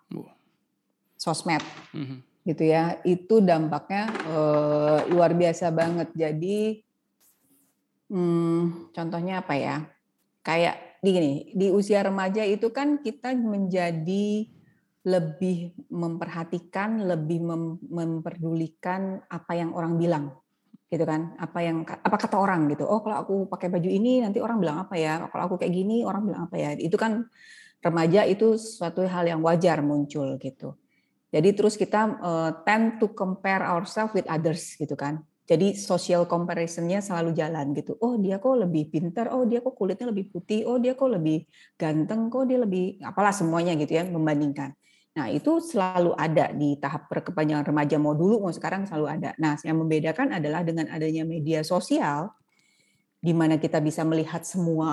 sosmed, 1.19 1.61
-huh. 1.93 2.23
gitu 2.47 2.65
ya. 2.65 3.01
Itu 3.05 3.45
dampaknya 3.45 4.09
uh, 4.33 4.99
luar 5.13 5.37
biasa 5.37 5.69
banget. 5.75 6.09
Jadi, 6.17 6.81
hmm, 8.09 8.93
contohnya 8.95 9.45
apa 9.45 9.55
ya? 9.59 9.77
Kayak 10.41 11.01
di 11.03 11.11
gini, 11.13 11.33
di 11.53 11.67
usia 11.69 12.01
remaja 12.07 12.47
itu 12.47 12.71
kan 12.71 13.03
kita 13.03 13.35
menjadi 13.37 14.49
lebih 15.07 15.77
memperhatikan, 15.87 17.07
lebih 17.07 17.39
mem 17.43 17.79
memperdulikan 17.87 19.23
apa 19.31 19.53
yang 19.55 19.71
orang 19.75 19.99
bilang 19.99 20.35
gitu 20.87 21.03
kan 21.03 21.35
apa 21.43 21.59
yang 21.67 21.83
apa 21.83 22.17
kata 22.17 22.39
orang 22.39 22.71
gitu 22.71 22.87
oh 22.87 23.03
kalau 23.03 23.17
aku 23.23 23.35
pakai 23.51 23.69
baju 23.75 23.91
ini 23.91 24.23
nanti 24.23 24.39
orang 24.39 24.63
bilang 24.63 24.79
apa 24.87 24.95
ya 24.95 25.27
kalau 25.27 25.43
aku 25.51 25.55
kayak 25.59 25.75
gini 25.75 26.07
orang 26.07 26.23
bilang 26.23 26.47
apa 26.47 26.57
ya 26.57 26.71
itu 26.79 26.95
kan 26.95 27.27
remaja 27.83 28.23
itu 28.23 28.55
suatu 28.55 29.03
hal 29.03 29.27
yang 29.27 29.43
wajar 29.43 29.83
muncul 29.83 30.39
gitu 30.39 30.79
Jadi 31.35 31.53
terus 31.53 31.75
kita 31.75 32.17
uh, 32.23 32.51
tend 32.63 33.03
to 33.03 33.11
compare 33.13 33.61
ourselves 33.61 34.15
with 34.15 34.25
others 34.31 34.79
gitu 34.79 34.95
kan. 34.95 35.21
Jadi 35.47 35.79
social 35.79 36.27
comparisonnya 36.27 36.99
selalu 36.99 37.37
jalan 37.37 37.71
gitu. 37.77 37.95
Oh 38.03 38.19
dia 38.19 38.43
kok 38.43 38.57
lebih 38.57 38.91
pintar, 38.91 39.31
oh 39.31 39.47
dia 39.47 39.63
kok 39.63 39.79
kulitnya 39.79 40.11
lebih 40.11 40.33
putih, 40.33 40.67
oh 40.67 40.81
dia 40.83 40.99
kok 40.99 41.07
lebih 41.07 41.47
ganteng, 41.79 42.33
kok 42.33 42.51
dia 42.51 42.59
lebih 42.59 42.99
apalah 43.05 43.31
semuanya 43.31 43.79
gitu 43.79 43.95
ya 43.95 44.03
membandingkan. 44.09 44.75
Nah 45.17 45.33
itu 45.33 45.59
selalu 45.65 46.13
ada 46.13 46.53
di 46.53 46.77
tahap 46.77 47.09
perkembangan 47.09 47.65
remaja 47.65 47.97
mau 47.97 48.13
dulu 48.13 48.45
mau 48.45 48.53
sekarang 48.53 48.85
selalu 48.85 49.07
ada. 49.09 49.31
Nah 49.41 49.57
yang 49.65 49.81
membedakan 49.81 50.37
adalah 50.37 50.61
dengan 50.61 50.93
adanya 50.93 51.25
media 51.25 51.65
sosial, 51.65 52.37
di 53.19 53.33
mana 53.33 53.57
kita 53.57 53.81
bisa 53.81 54.05
melihat 54.05 54.45
semua 54.45 54.93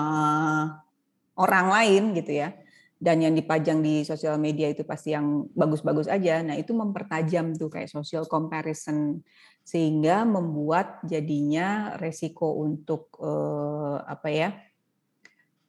orang 1.36 1.66
lain 1.68 2.02
gitu 2.16 2.40
ya 2.40 2.56
dan 3.04 3.20
yang 3.20 3.36
dipajang 3.36 3.84
di 3.84 4.00
sosial 4.00 4.40
media 4.40 4.72
itu 4.72 4.80
pasti 4.80 5.12
yang 5.12 5.44
bagus-bagus 5.52 6.08
aja. 6.08 6.40
Nah, 6.40 6.56
itu 6.56 6.72
mempertajam 6.72 7.52
tuh 7.52 7.68
kayak 7.68 7.92
social 7.92 8.24
comparison 8.24 9.20
sehingga 9.60 10.24
membuat 10.24 11.04
jadinya 11.04 12.00
resiko 12.00 12.64
untuk 12.64 13.12
eh, 13.20 13.98
apa 14.08 14.28
ya? 14.32 14.48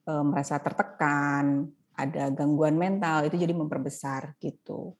Eh, 0.06 0.24
merasa 0.24 0.64
tertekan, 0.64 1.68
ada 1.96 2.32
gangguan 2.32 2.75
mental 2.75 3.28
itu 3.28 3.40
jadi 3.40 3.56
memperbesar 3.56 4.36
gitu. 4.44 4.94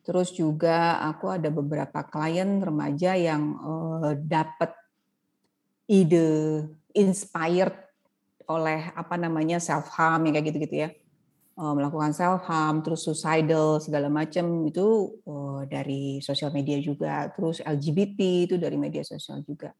Terus 0.00 0.32
juga 0.32 0.98
aku 1.04 1.28
ada 1.30 1.52
beberapa 1.52 2.00
klien 2.08 2.60
remaja 2.60 3.14
yang 3.14 3.56
eh, 3.60 4.12
dapat 4.20 4.72
ide 5.86 6.64
inspired 6.96 7.76
oleh 8.50 8.90
apa 8.98 9.14
namanya 9.14 9.62
self 9.62 9.92
harm 9.94 10.26
yang 10.26 10.34
kayak 10.34 10.46
gitu-gitu 10.50 10.76
ya 10.88 10.90
Eh, 11.60 11.74
melakukan 11.76 12.16
self 12.16 12.48
harm, 12.48 12.80
terus 12.80 13.04
suicidal 13.04 13.76
segala 13.84 14.08
macam 14.08 14.64
itu 14.64 15.12
uh, 15.28 15.60
dari 15.68 16.16
sosial 16.24 16.48
media 16.56 16.80
juga, 16.80 17.28
terus 17.36 17.60
LGBT 17.60 18.48
itu 18.48 18.54
dari 18.56 18.80
media 18.80 19.04
sosial 19.04 19.44
juga. 19.44 19.76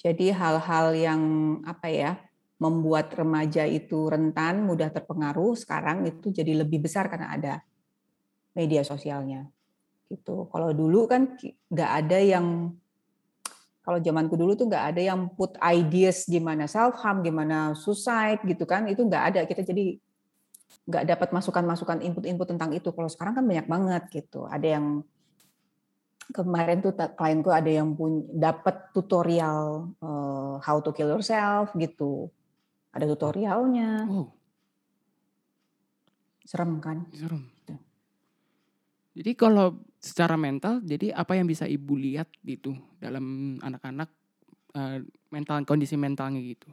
Jadi 0.00 0.32
hal-hal 0.32 0.96
yang 0.96 1.22
apa 1.68 1.92
ya 1.92 2.12
membuat 2.64 3.12
remaja 3.12 3.68
itu 3.68 4.08
rentan, 4.08 4.64
mudah 4.64 4.88
terpengaruh 4.88 5.52
sekarang 5.52 6.08
itu 6.08 6.32
jadi 6.32 6.64
lebih 6.64 6.80
besar 6.88 7.12
karena 7.12 7.28
ada 7.36 7.54
media 8.56 8.80
sosialnya. 8.80 9.44
Gitu. 10.08 10.48
Kalau 10.48 10.72
dulu 10.72 11.04
kan 11.04 11.36
nggak 11.68 11.90
ada 12.00 12.18
yang 12.24 12.72
kalau 13.84 14.00
zamanku 14.00 14.40
dulu 14.40 14.56
tuh 14.56 14.64
nggak 14.64 14.96
ada 14.96 15.02
yang 15.12 15.28
put 15.36 15.60
ideas 15.60 16.24
gimana 16.24 16.64
self 16.64 16.96
harm, 17.04 17.20
gimana 17.20 17.76
suicide 17.76 18.40
gitu 18.48 18.64
kan, 18.64 18.88
itu 18.88 19.04
nggak 19.04 19.24
ada. 19.36 19.40
Kita 19.44 19.60
jadi 19.60 20.00
nggak 20.88 21.04
dapat 21.04 21.28
masukan-masukan 21.36 22.00
input-input 22.00 22.48
tentang 22.48 22.72
itu. 22.72 22.88
Kalau 22.96 23.12
sekarang 23.12 23.36
kan 23.36 23.44
banyak 23.44 23.68
banget 23.68 24.02
gitu. 24.08 24.48
Ada 24.48 24.80
yang 24.80 25.04
kemarin 26.32 26.80
tuh 26.80 26.96
klienku 26.96 27.52
ada 27.52 27.68
yang 27.68 27.92
pun 27.92 28.24
dapat 28.32 28.88
tutorial 28.96 29.92
uh, 30.00 30.56
how 30.64 30.80
to 30.80 30.88
kill 30.96 31.12
yourself 31.12 31.68
gitu. 31.76 32.32
Ada 32.94 33.10
tutorialnya. 33.10 34.06
Oh. 34.06 34.30
Serem 36.46 36.78
kan? 36.78 37.10
Serem. 37.10 37.50
Gitu. 37.58 37.74
Jadi 39.14 39.30
kalau 39.34 39.82
secara 39.98 40.38
mental, 40.38 40.78
jadi 40.86 41.14
apa 41.14 41.34
yang 41.34 41.50
bisa 41.50 41.66
ibu 41.66 41.98
lihat 41.98 42.30
gitu 42.46 42.74
dalam 43.02 43.58
anak-anak 43.58 44.10
uh, 44.78 44.98
mental 45.34 45.66
kondisi 45.66 45.98
mentalnya 45.98 46.38
gitu? 46.38 46.70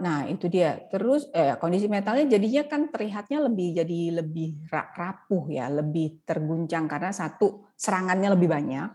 Nah, 0.00 0.24
itu 0.24 0.48
dia. 0.48 0.80
Terus 0.88 1.28
eh, 1.36 1.52
kondisi 1.60 1.92
mentalnya 1.92 2.24
jadinya 2.24 2.64
kan 2.64 2.88
terlihatnya 2.88 3.52
lebih 3.52 3.76
jadi 3.76 4.00
lebih 4.24 4.64
rapuh 4.72 5.44
ya, 5.52 5.68
lebih 5.68 6.24
terguncang 6.24 6.88
karena 6.88 7.12
satu 7.12 7.68
serangannya 7.76 8.32
lebih 8.32 8.48
banyak. 8.48 8.88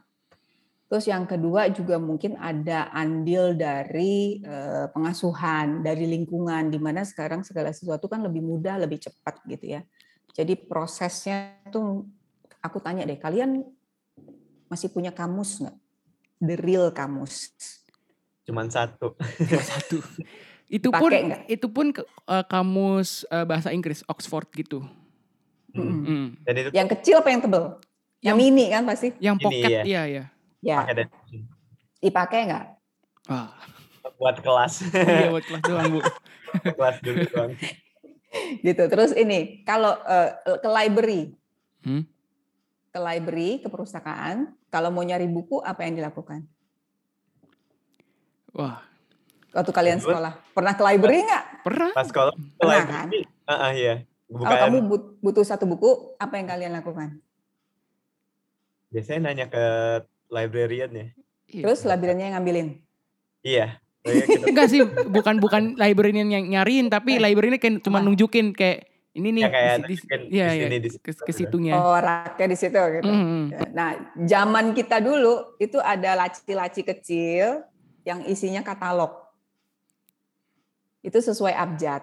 Terus 0.94 1.10
yang 1.10 1.26
kedua 1.26 1.74
juga 1.74 1.98
mungkin 1.98 2.38
ada 2.38 2.86
andil 2.94 3.58
dari 3.58 4.38
eh, 4.46 4.86
pengasuhan, 4.94 5.82
dari 5.82 6.06
lingkungan 6.06 6.70
di 6.70 6.78
mana 6.78 7.02
sekarang 7.02 7.42
segala 7.42 7.74
sesuatu 7.74 8.06
kan 8.06 8.22
lebih 8.22 8.46
mudah, 8.46 8.78
lebih 8.78 9.02
cepat 9.02 9.42
gitu 9.50 9.74
ya. 9.74 9.82
Jadi 10.38 10.54
prosesnya 10.54 11.58
tuh 11.74 12.06
aku 12.62 12.78
tanya 12.78 13.10
deh, 13.10 13.18
kalian 13.18 13.66
masih 14.70 14.94
punya 14.94 15.10
kamus 15.10 15.66
nggak? 15.66 15.78
The 16.46 16.56
real 16.62 16.94
kamus. 16.94 17.50
Cuman 18.46 18.70
satu. 18.70 19.18
Satu. 19.50 19.98
Itu 20.78 20.94
pun 20.94 21.10
enggak? 21.10 21.42
itu 21.50 21.68
pun 21.74 21.90
uh, 22.30 22.46
kamus 22.46 23.26
uh, 23.34 23.46
bahasa 23.50 23.74
Inggris 23.74 24.06
Oxford 24.06 24.46
gitu. 24.54 24.86
Hmm. 25.74 26.06
Hmm. 26.06 26.26
Dan 26.46 26.54
itu 26.54 26.70
yang 26.74 26.90
kecil 26.90 27.22
apa 27.22 27.30
yang 27.34 27.42
tebel? 27.42 27.78
Yang, 28.22 28.26
yang 28.26 28.38
mini 28.38 28.66
kan 28.74 28.82
pasti. 28.86 29.10
Yang 29.22 29.38
pocket 29.42 29.70
ya. 29.70 29.82
iya 29.86 30.04
ya. 30.06 30.24
Ya. 30.64 30.88
Dipakai 32.00 32.48
enggak? 32.48 32.66
Ah. 33.28 33.52
Buat 34.16 34.40
kelas. 34.40 34.88
iya 34.96 35.28
buat 35.28 35.44
kelas 35.44 35.64
doang, 35.68 35.86
Bu. 35.92 36.00
kelas 36.80 36.98
dulu 37.04 37.20
doang. 37.28 37.52
gitu. 38.64 38.84
Terus 38.88 39.12
ini 39.20 39.68
kalau 39.68 39.92
uh, 40.08 40.32
ke 40.64 40.70
library. 40.72 41.22
Hmm? 41.84 42.08
Ke 42.94 43.00
library, 43.04 43.60
ke 43.60 43.68
perpustakaan, 43.68 44.56
kalau 44.72 44.88
mau 44.94 45.04
nyari 45.04 45.28
buku 45.28 45.60
apa 45.60 45.84
yang 45.84 46.00
dilakukan? 46.00 46.48
Wah, 48.54 48.86
waktu 49.52 49.72
kalian 49.74 50.00
sekolah? 50.00 50.40
Pernah 50.54 50.74
ke 50.78 50.84
library 50.86 51.26
nggak? 51.26 51.46
Pernah. 51.66 51.92
Pas 51.92 52.08
sekolah. 52.08 52.34
Pernah 52.56 52.86
kan? 52.86 53.08
Uh, 53.12 53.52
uh, 53.52 53.72
iya. 53.76 53.96
Bukan. 54.30 54.46
Kalau 54.46 54.58
kamu 54.70 54.80
butuh 55.20 55.44
satu 55.44 55.66
buku, 55.68 56.16
apa 56.22 56.40
yang 56.40 56.48
kalian 56.48 56.72
lakukan? 56.72 57.20
Biasanya 58.94 59.34
nanya 59.34 59.46
ke 59.50 59.66
librarian 60.34 60.90
ya. 60.90 61.06
Iya. 61.54 61.64
Terus 61.70 61.86
librariannya 61.86 62.26
yang 62.26 62.36
ngambilin? 62.42 62.68
Iya. 63.46 63.68
Enggak 64.50 64.68
sih, 64.68 64.82
bukan 65.08 65.40
bukan 65.40 65.78
librarian 65.80 66.28
yang 66.28 66.44
nyariin, 66.50 66.92
tapi 66.92 67.16
eh. 67.16 67.22
librarian 67.22 67.62
kayak 67.62 67.86
cuma 67.86 68.02
nunjukin 68.02 68.52
kayak 68.52 68.90
ini 69.14 69.30
nih 69.30 69.44
ya, 69.46 69.50
kayak 69.54 69.76
di, 69.86 69.96
di, 69.96 70.38
ya, 70.42 70.48
ya, 70.58 70.68
di, 70.74 70.90
ke, 70.98 71.14
ke 71.14 71.32
situnya. 71.32 71.78
Oh, 71.78 71.94
raknya 71.94 72.50
di 72.50 72.58
situ 72.58 72.82
gitu. 72.82 73.06
Mm 73.06 73.22
-hmm. 73.22 73.44
Nah, 73.78 73.90
zaman 74.26 74.74
kita 74.74 74.98
dulu 74.98 75.54
itu 75.62 75.78
ada 75.78 76.18
laci-laci 76.18 76.82
kecil 76.82 77.62
yang 78.04 78.26
isinya 78.26 78.66
katalog 78.66 79.24
itu 81.04 81.20
sesuai 81.20 81.54
abjad. 81.54 82.02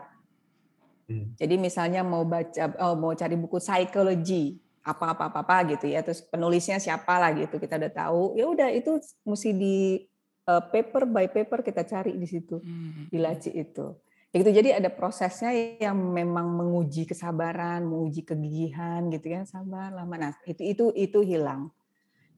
Hmm. 1.10 1.34
Jadi 1.34 1.58
misalnya 1.58 2.06
mau 2.06 2.22
baca 2.22 2.70
oh, 2.78 2.94
mau 2.94 3.16
cari 3.16 3.34
buku 3.34 3.58
psikologi 3.58 4.60
apa 4.80 5.12
apa 5.12 5.28
apa 5.28 5.38
apa 5.44 5.56
gitu 5.76 5.86
ya. 5.88 6.00
Terus 6.00 6.24
penulisnya 6.24 6.80
siapa 6.80 7.20
lah 7.20 7.36
gitu 7.36 7.60
kita 7.60 7.76
udah 7.76 7.92
tahu. 7.92 8.22
Ya 8.36 8.44
udah 8.48 8.68
itu 8.72 9.00
mesti 9.24 9.50
di 9.52 9.76
uh, 10.48 10.62
paper 10.64 11.04
by 11.04 11.26
paper 11.28 11.60
kita 11.60 11.84
cari 11.84 12.16
di 12.16 12.26
situ 12.26 12.60
hmm. 12.60 13.12
di 13.12 13.18
laci 13.20 13.50
itu. 13.52 13.92
Ya 14.30 14.46
gitu 14.46 14.50
jadi 14.62 14.78
ada 14.78 14.90
prosesnya 14.94 15.50
yang 15.82 15.98
memang 15.98 16.54
menguji 16.54 17.02
kesabaran 17.02 17.82
menguji 17.82 18.22
kegigihan 18.22 19.10
gitu 19.10 19.26
ya 19.26 19.42
sabar 19.42 19.90
lama. 19.90 20.14
Nah 20.16 20.32
itu 20.46 20.62
itu 20.62 20.84
itu 20.94 21.18
hilang. 21.26 21.68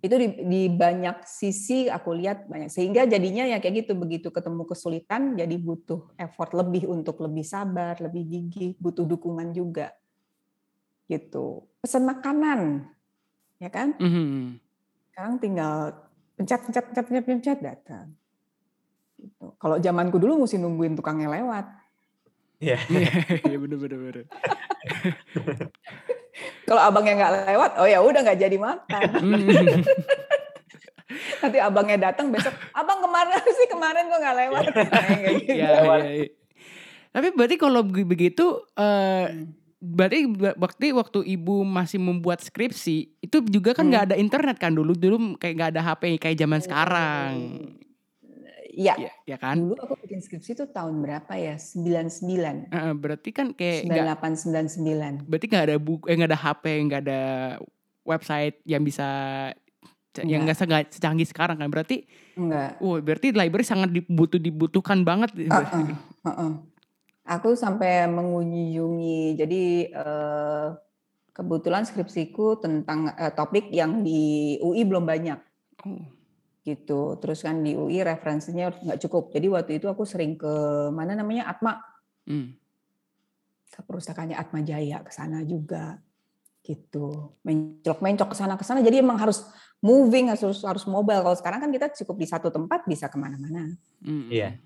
Itu 0.02 0.18
di, 0.18 0.34
di 0.50 0.62
banyak 0.66 1.22
sisi 1.22 1.86
aku 1.86 2.10
lihat 2.16 2.50
banyak. 2.50 2.72
Sehingga 2.72 3.06
jadinya 3.06 3.46
ya 3.46 3.62
kayak 3.62 3.86
gitu 3.86 3.92
begitu 3.94 4.34
ketemu 4.34 4.66
kesulitan 4.66 5.38
jadi 5.38 5.54
butuh 5.60 6.10
effort 6.18 6.56
lebih 6.58 6.90
untuk 6.90 7.22
lebih 7.22 7.46
sabar 7.46 8.00
lebih 8.00 8.24
gigih 8.24 8.72
butuh 8.80 9.04
dukungan 9.06 9.52
juga. 9.52 9.92
Gitu 11.06 11.71
pesan 11.82 12.06
makanan 12.06 12.86
ya 13.58 13.68
kan 13.68 13.98
mm-hmm. 13.98 14.56
sekarang 15.10 15.34
tinggal 15.42 15.74
pencet 16.38 16.60
pencet 16.62 16.84
pencet 16.86 17.04
pencet 17.10 17.24
pencet 17.26 17.58
datang 17.58 18.06
gitu. 19.18 19.50
kalau 19.58 19.76
zamanku 19.82 20.22
dulu 20.22 20.46
mesti 20.46 20.62
nungguin 20.62 20.94
tukangnya 20.94 21.28
lewat 21.28 21.82
Iya, 22.62 22.78
iya 23.50 23.58
bener 23.58 23.74
bener 23.74 23.98
bener. 23.98 24.24
Kalau 26.70 26.78
abangnya 26.78 27.14
nggak 27.18 27.32
lewat, 27.50 27.70
oh 27.82 27.88
ya 27.90 27.98
udah 27.98 28.22
nggak 28.22 28.38
jadi 28.38 28.56
makan. 28.56 29.02
Hmm. 29.18 29.82
Nanti 31.42 31.58
abangnya 31.58 31.98
datang 32.08 32.30
besok, 32.30 32.54
abang 32.72 33.02
kemarin 33.02 33.34
sih 33.58 33.66
kemarin 33.66 34.06
kok 34.08 34.20
nggak 34.22 34.36
lewat. 34.46 34.62
gitu. 34.70 34.80
ya, 35.58 35.82
ya, 35.82 35.98
ya. 36.06 36.26
Tapi 37.12 37.28
berarti 37.34 37.56
kalau 37.60 37.82
begitu, 37.84 38.62
uh, 38.78 39.26
berarti 39.82 40.30
waktu 40.38 40.94
waktu 40.94 41.18
ibu 41.26 41.66
masih 41.66 41.98
membuat 41.98 42.38
skripsi 42.38 43.18
itu 43.18 43.36
juga 43.50 43.74
kan 43.74 43.90
nggak 43.90 44.02
hmm. 44.06 44.14
ada 44.14 44.16
internet 44.16 44.56
kan 44.62 44.70
dulu 44.70 44.94
dulu 44.94 45.34
kayak 45.42 45.54
nggak 45.58 45.70
ada 45.74 45.82
HP 45.82 46.22
kayak 46.22 46.38
zaman 46.38 46.62
hmm. 46.62 46.66
sekarang. 46.70 47.32
Iya. 48.72 48.94
Ya, 48.96 49.12
ya 49.28 49.36
kan? 49.36 49.60
Dulu 49.60 49.76
aku 49.76 50.00
bikin 50.00 50.24
skripsi 50.24 50.56
itu 50.56 50.64
tahun 50.72 51.04
berapa 51.04 51.28
ya? 51.36 51.60
99. 51.60 52.72
Uh, 52.72 52.94
berarti 52.96 53.28
kan 53.28 53.52
kayak 53.52 53.84
98 53.84 55.28
99. 55.28 55.28
Berarti 55.28 55.46
nggak 55.50 55.64
ada 55.68 55.76
buku 55.76 56.04
eh 56.08 56.14
nggak 56.16 56.30
ada 56.32 56.40
HP, 56.40 56.64
nggak 56.88 57.00
ada 57.04 57.22
website 58.06 58.56
yang 58.64 58.80
bisa 58.80 59.08
Enggak. 60.12 60.28
yang 60.28 60.40
nggak 60.44 60.88
secanggih 60.92 61.28
sekarang 61.28 61.56
kan 61.56 61.68
berarti 61.72 62.04
enggak. 62.36 62.76
Oh, 62.84 63.00
berarti 63.00 63.32
library 63.32 63.64
sangat 63.64 63.92
dibutuh 63.92 64.36
dibutuhkan 64.36 65.04
banget. 65.04 65.32
Uh 65.36 65.52
-uh, 65.52 65.84
uh 66.24 66.28
-uh. 66.28 66.52
Aku 67.22 67.54
sampai 67.54 68.10
mengunjungi 68.10 69.38
jadi 69.38 69.62
uh, 69.94 70.74
Kebetulan 71.32 71.88
skripsiku 71.88 72.60
tentang 72.60 73.08
uh, 73.08 73.32
topik 73.32 73.72
yang 73.72 74.04
di 74.04 74.60
UI 74.60 74.84
belum 74.84 75.08
banyak. 75.08 75.40
Oh. 75.88 76.04
Gitu. 76.60 77.16
Terus 77.24 77.40
kan 77.40 77.64
di 77.64 77.72
UI 77.72 78.04
referensinya 78.04 78.68
nggak 78.68 79.00
cukup. 79.00 79.32
Jadi 79.32 79.46
waktu 79.48 79.72
itu 79.80 79.88
aku 79.88 80.04
sering 80.04 80.36
ke 80.36 80.52
mana 80.92 81.16
namanya 81.16 81.48
Atma. 81.48 81.80
Hmm. 82.28 82.52
Ke 83.64 83.80
perpustakaannya 83.80 84.36
Atma 84.36 84.60
Jaya 84.60 85.00
ke 85.00 85.08
sana 85.08 85.40
juga. 85.48 85.96
Gitu. 86.60 87.32
Mencok-mencok 87.48 88.28
ke 88.28 88.36
sana 88.36 88.60
ke 88.60 88.64
sana. 88.68 88.84
Jadi 88.84 89.00
emang 89.00 89.16
harus 89.16 89.40
moving 89.80 90.28
harus 90.28 90.60
harus 90.60 90.84
mobile. 90.84 91.24
Kalau 91.24 91.36
sekarang 91.40 91.64
kan 91.64 91.72
kita 91.72 91.96
cukup 92.04 92.20
di 92.20 92.26
satu 92.28 92.52
tempat 92.52 92.84
bisa 92.84 93.08
ke 93.08 93.16
mana-mana. 93.16 93.72
Hmm. 94.04 94.28
Iya. 94.28 94.60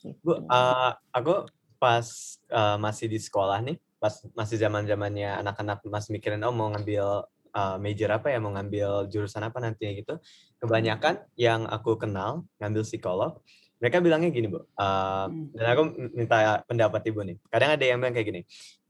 Gitu. 0.00 0.16
Bu, 0.24 0.44
uh, 0.48 0.92
aku 1.12 1.46
pas 1.76 2.06
uh, 2.52 2.76
masih 2.76 3.08
di 3.08 3.20
sekolah 3.20 3.60
nih, 3.64 3.76
pas 4.00 4.12
masih 4.32 4.56
zaman 4.56 4.84
zamannya 4.88 5.40
anak-anak 5.44 5.84
masih 5.88 6.16
mikirin 6.16 6.40
oh 6.44 6.52
mau 6.52 6.72
ngambil 6.72 7.24
uh, 7.52 7.76
major 7.76 8.10
apa 8.16 8.32
ya 8.32 8.38
mau 8.40 8.52
ngambil 8.52 9.08
jurusan 9.12 9.44
apa 9.44 9.60
nantinya 9.60 9.92
gitu. 9.96 10.14
Kebanyakan 10.60 11.24
yang 11.36 11.68
aku 11.68 11.96
kenal 12.00 12.44
ngambil 12.60 12.84
psikolog 12.84 13.40
mereka 13.80 13.96
bilangnya 14.04 14.28
gini 14.28 14.44
bu 14.52 14.60
uh, 14.60 15.26
dan 15.56 15.66
aku 15.72 15.82
minta 16.12 16.60
pendapat 16.68 17.00
ibu 17.08 17.24
nih. 17.24 17.36
Kadang 17.48 17.70
ada 17.80 17.84
yang 17.84 17.96
bilang 17.96 18.12
kayak 18.12 18.28
gini 18.28 18.42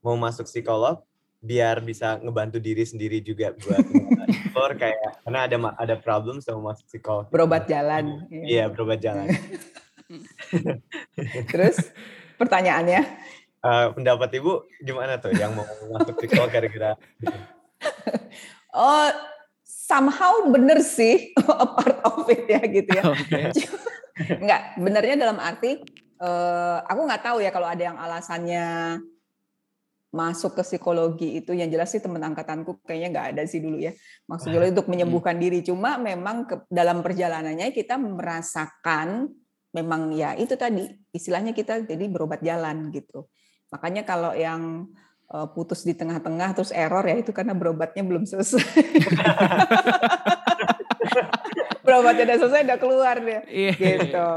mau 0.03 0.19
masuk 0.19 0.51
psikolog 0.51 0.99
biar 1.41 1.81
bisa 1.81 2.21
ngebantu 2.21 2.61
diri 2.61 2.85
sendiri 2.85 3.25
juga 3.25 3.57
buat 3.57 3.81
or 4.61 4.77
kayak 4.77 5.25
karena 5.25 5.49
ada 5.49 5.57
ada 5.81 5.95
problem 5.97 6.43
sama 6.43 6.75
masuk 6.75 6.85
psikolog. 6.91 7.25
Berobat 7.31 7.71
jalan 7.71 8.27
iya 8.29 8.67
berobat 8.69 9.01
jalan 9.01 9.31
terus 11.53 11.79
pertanyaannya 12.37 13.03
Uh, 13.61 13.93
pendapat 13.93 14.41
ibu 14.41 14.65
gimana 14.81 15.21
tuh 15.21 15.37
yang 15.37 15.53
mau 15.53 15.69
masuk 15.93 16.17
psikolog 16.17 16.49
kira-kira? 16.49 16.97
oh, 18.73 19.13
somehow 19.61 20.49
bener 20.49 20.81
sih 20.81 21.37
a 21.45 21.69
part 21.69 22.01
of 22.09 22.25
it 22.33 22.49
ya 22.49 22.65
gitu 22.65 22.89
ya. 22.89 23.05
Okay. 23.13 23.53
Enggak, 24.41 24.81
benernya 24.81 25.29
dalam 25.29 25.37
arti 25.37 25.77
uh, 26.25 26.81
aku 26.89 27.01
nggak 27.05 27.21
tahu 27.21 27.45
ya 27.45 27.53
kalau 27.53 27.69
ada 27.69 27.83
yang 27.93 28.01
alasannya 28.01 28.97
masuk 30.09 30.57
ke 30.57 30.63
psikologi 30.65 31.45
itu 31.45 31.53
yang 31.53 31.69
jelas 31.69 31.93
sih 31.93 32.01
teman 32.01 32.25
angkatanku 32.33 32.81
kayaknya 32.83 33.09
nggak 33.13 33.27
ada 33.37 33.43
sih 33.47 33.63
dulu 33.63 33.79
ya 33.79 33.95
maksudnya 34.27 34.67
untuk 34.67 34.91
menyembuhkan 34.91 35.39
hmm. 35.39 35.45
diri 35.47 35.61
cuma 35.63 36.03
memang 36.03 36.51
ke, 36.51 36.67
dalam 36.67 36.99
perjalanannya 36.99 37.71
kita 37.71 37.95
merasakan 37.95 39.31
memang 39.71 40.15
ya 40.15 40.35
itu 40.35 40.59
tadi 40.59 40.87
istilahnya 41.15 41.55
kita 41.55 41.87
jadi 41.87 42.05
berobat 42.11 42.43
jalan 42.43 42.91
gitu 42.91 43.31
Makanya 43.71 44.03
kalau 44.03 44.35
yang 44.35 44.91
uh, 45.31 45.47
putus 45.55 45.87
di 45.87 45.95
tengah-tengah 45.95 46.59
terus 46.59 46.75
error 46.75 47.07
ya 47.07 47.23
itu 47.23 47.31
karena 47.31 47.55
berobatnya 47.55 48.03
belum 48.03 48.27
selesai. 48.27 48.63
berobatnya 51.87 52.25
udah 52.35 52.39
selesai 52.39 52.61
udah 52.67 52.79
keluar 52.83 53.17
dia. 53.23 53.41
Yeah. 53.47 53.75
Gitu. 53.79 54.31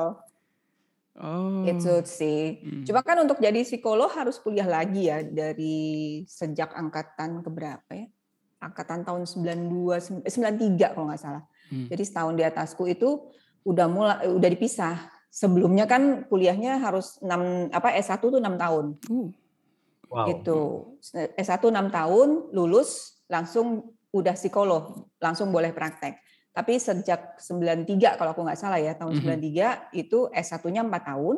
Oh. 1.17 1.65
Itu 1.65 2.05
sih. 2.05 2.61
Hmm. 2.61 2.83
Cuma 2.85 3.01
kan 3.01 3.21
untuk 3.21 3.41
jadi 3.41 3.61
psikolog 3.65 4.09
harus 4.13 4.37
kuliah 4.37 4.69
lagi 4.69 5.09
ya 5.09 5.25
dari 5.25 6.21
sejak 6.29 6.73
angkatan 6.77 7.41
keberapa 7.41 7.89
ya? 7.89 8.07
Angkatan 8.61 9.03
tahun 9.03 9.25
92 9.25 10.29
93 10.29 10.93
kalau 10.93 11.09
nggak 11.09 11.21
salah. 11.21 11.43
Hmm. 11.73 11.89
Jadi 11.89 12.03
setahun 12.05 12.33
di 12.37 12.45
atasku 12.45 12.85
itu 12.85 13.33
udah 13.65 13.87
mulai 13.89 14.27
udah 14.29 14.49
dipisah 14.51 15.12
Sebelumnya 15.33 15.89
kan 15.89 16.29
kuliahnya 16.29 16.77
harus 16.77 17.17
6 17.17 17.73
apa 17.73 17.89
S1 17.97 18.21
tuh 18.21 18.37
6 18.37 18.53
tahun. 18.53 18.85
Uh. 19.09 19.33
Wow. 20.13 20.29
Gitu. 20.29 20.59
S1 21.41 21.57
6 21.57 21.73
tahun, 21.89 22.53
lulus 22.53 23.17
langsung 23.25 23.97
udah 24.13 24.37
psikolog, 24.37 25.09
langsung 25.17 25.49
boleh 25.49 25.73
praktek. 25.73 26.21
Tapi 26.53 26.77
sejak 26.77 27.41
93 27.41 28.13
kalau 28.13 28.37
aku 28.37 28.45
nggak 28.45 28.61
salah 28.61 28.77
ya, 28.77 28.93
tahun 28.93 29.25
mm 29.25 29.25
-hmm. 29.25 29.89
93 29.97 30.05
itu 30.05 30.29
S1-nya 30.29 30.85
4 30.85 31.09
tahun. 31.09 31.35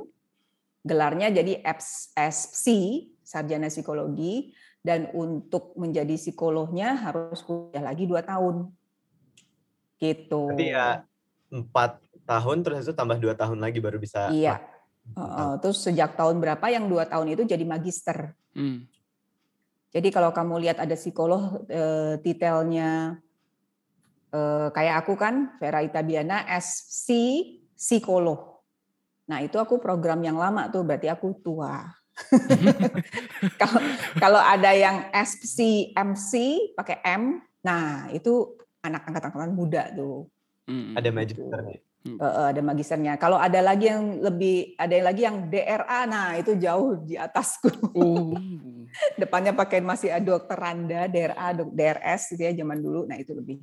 Gelarnya 0.84 1.32
jadi 1.32 1.64
FSC, 1.64 2.68
sarjana 3.24 3.72
psikologi 3.72 4.52
dan 4.84 5.08
untuk 5.16 5.72
menjadi 5.80 6.20
psikolognya 6.20 7.00
harus 7.00 7.40
kuliah 7.48 7.80
lagi 7.80 8.04
2 8.04 8.20
tahun. 8.28 8.76
Gitu. 10.04 10.52
Jadi 10.52 10.76
ya 10.76 11.08
4 11.48 12.05
tahun 12.26 12.66
terus 12.66 12.90
itu 12.90 12.94
tambah 12.94 13.18
dua 13.22 13.38
tahun 13.38 13.62
lagi 13.62 13.80
baru 13.80 14.02
bisa 14.02 14.34
iya 14.34 14.62
uh, 15.16 15.56
terus 15.62 15.82
sejak 15.82 16.18
tahun 16.18 16.42
berapa 16.42 16.66
yang 16.68 16.90
dua 16.90 17.06
tahun 17.06 17.38
itu 17.38 17.46
jadi 17.46 17.64
magister 17.64 18.34
hmm. 18.58 18.86
jadi 19.94 20.10
kalau 20.12 20.34
kamu 20.34 20.66
lihat 20.68 20.78
ada 20.82 20.98
psikolog 20.98 21.64
uh, 21.70 22.18
detailnya 22.20 23.22
uh, 24.34 24.68
kayak 24.74 25.06
aku 25.06 25.14
kan 25.16 25.56
Vera 25.62 25.86
Itabiana 25.86 26.44
SC 26.60 27.10
psikolog 27.78 28.60
nah 29.26 29.42
itu 29.42 29.58
aku 29.58 29.82
program 29.82 30.22
yang 30.22 30.38
lama 30.38 30.70
tuh 30.70 30.86
berarti 30.86 31.10
aku 31.10 31.34
tua 31.42 31.90
kalau 33.62 33.80
kalau 34.22 34.42
ada 34.42 34.72
yang 34.72 35.10
SC 35.12 35.92
MC 35.92 36.32
pakai 36.78 37.02
M 37.04 37.42
nah 37.66 38.08
itu 38.14 38.56
anak 38.86 39.10
angkatan-angkatan 39.10 39.52
muda 39.58 39.90
tuh 39.92 40.30
Hmm. 40.66 40.98
Ada 40.98 41.10
magisternya. 41.14 41.78
Uh, 42.06 42.54
ada 42.54 42.62
magisternya. 42.62 43.18
Kalau 43.18 43.42
ada 43.42 43.58
lagi 43.66 43.90
yang 43.90 44.22
lebih, 44.22 44.78
ada 44.78 44.94
yang 44.94 45.06
lagi 45.10 45.22
yang 45.26 45.38
DRA, 45.50 46.06
nah 46.06 46.38
itu 46.38 46.54
jauh 46.54 47.02
di 47.02 47.18
atasku. 47.18 47.70
Uh. 47.98 48.38
Depannya 49.22 49.58
pakai 49.58 49.82
masih 49.82 50.14
ada 50.14 50.38
dokter 50.38 50.54
Randa, 50.54 51.10
DRA, 51.10 51.58
DRS 51.58 52.38
gitu 52.38 52.42
ya 52.46 52.54
zaman 52.54 52.78
dulu. 52.78 53.10
Nah 53.10 53.18
itu 53.18 53.34
lebih 53.34 53.58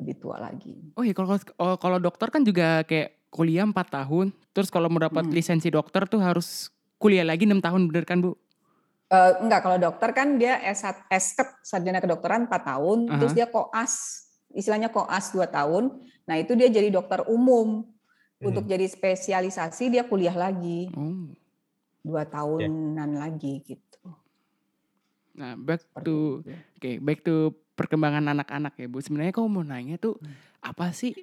lebih 0.00 0.14
tua 0.16 0.40
lagi. 0.40 0.80
Oh 0.96 1.04
iya 1.04 1.12
kalau 1.12 1.36
oh, 1.36 1.76
kalau 1.76 1.98
dokter 2.00 2.32
kan 2.32 2.40
juga 2.40 2.86
kayak 2.88 3.28
kuliah 3.28 3.68
4 3.68 3.76
tahun. 3.76 4.32
Terus 4.56 4.72
kalau 4.72 4.88
mau 4.88 5.02
dapat 5.02 5.28
hmm. 5.28 5.34
lisensi 5.34 5.68
dokter 5.68 6.08
tuh 6.08 6.24
harus 6.24 6.72
kuliah 6.96 7.26
lagi 7.26 7.44
enam 7.44 7.60
tahun 7.60 7.92
bener 7.92 8.08
kan 8.08 8.24
Bu? 8.24 8.34
Uh, 9.08 9.40
enggak, 9.40 9.64
kalau 9.64 9.80
dokter 9.80 10.12
kan 10.12 10.36
dia 10.36 10.60
S1, 10.68 11.08
S1 11.08 11.64
sarjana 11.64 11.96
kedokteran 11.96 12.44
4 12.44 12.52
tahun, 12.60 12.98
uh 13.08 13.12
-huh. 13.12 13.16
terus 13.16 13.32
dia 13.32 13.48
koas 13.48 13.92
istilahnya 14.52 14.92
koas 14.92 15.32
2 15.32 15.48
tahun. 15.48 15.96
Nah, 16.28 16.36
itu 16.36 16.52
dia 16.52 16.68
jadi 16.68 16.92
dokter 16.92 17.24
umum. 17.24 17.88
Hmm. 18.38 18.54
Untuk 18.54 18.70
jadi 18.70 18.86
spesialisasi 18.86 19.90
dia 19.90 20.06
kuliah 20.06 20.36
lagi. 20.36 20.92
Hmm. 20.92 21.34
Dua 22.04 22.22
tahunan 22.28 22.94
yeah. 22.94 23.18
lagi 23.18 23.64
gitu. 23.64 24.06
Nah, 25.34 25.58
back 25.58 25.82
to 26.04 26.44
oke, 26.44 26.78
okay, 26.78 27.00
back 27.02 27.24
to 27.26 27.56
perkembangan 27.74 28.30
anak-anak 28.30 28.78
ya, 28.78 28.86
Bu. 28.86 29.02
Sebenarnya 29.02 29.34
kalau 29.34 29.50
mau 29.50 29.64
nanya 29.66 29.98
tuh 29.98 30.20
hmm. 30.20 30.62
apa 30.62 30.94
sih 30.94 31.16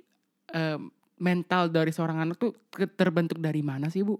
um, 0.52 0.91
mental 1.15 1.72
dari 1.72 1.96
seorang 1.96 2.20
anak 2.26 2.36
tuh 2.36 2.52
terbentuk 3.00 3.39
dari 3.39 3.63
mana 3.63 3.88
sih, 3.88 4.04
Bu? 4.04 4.20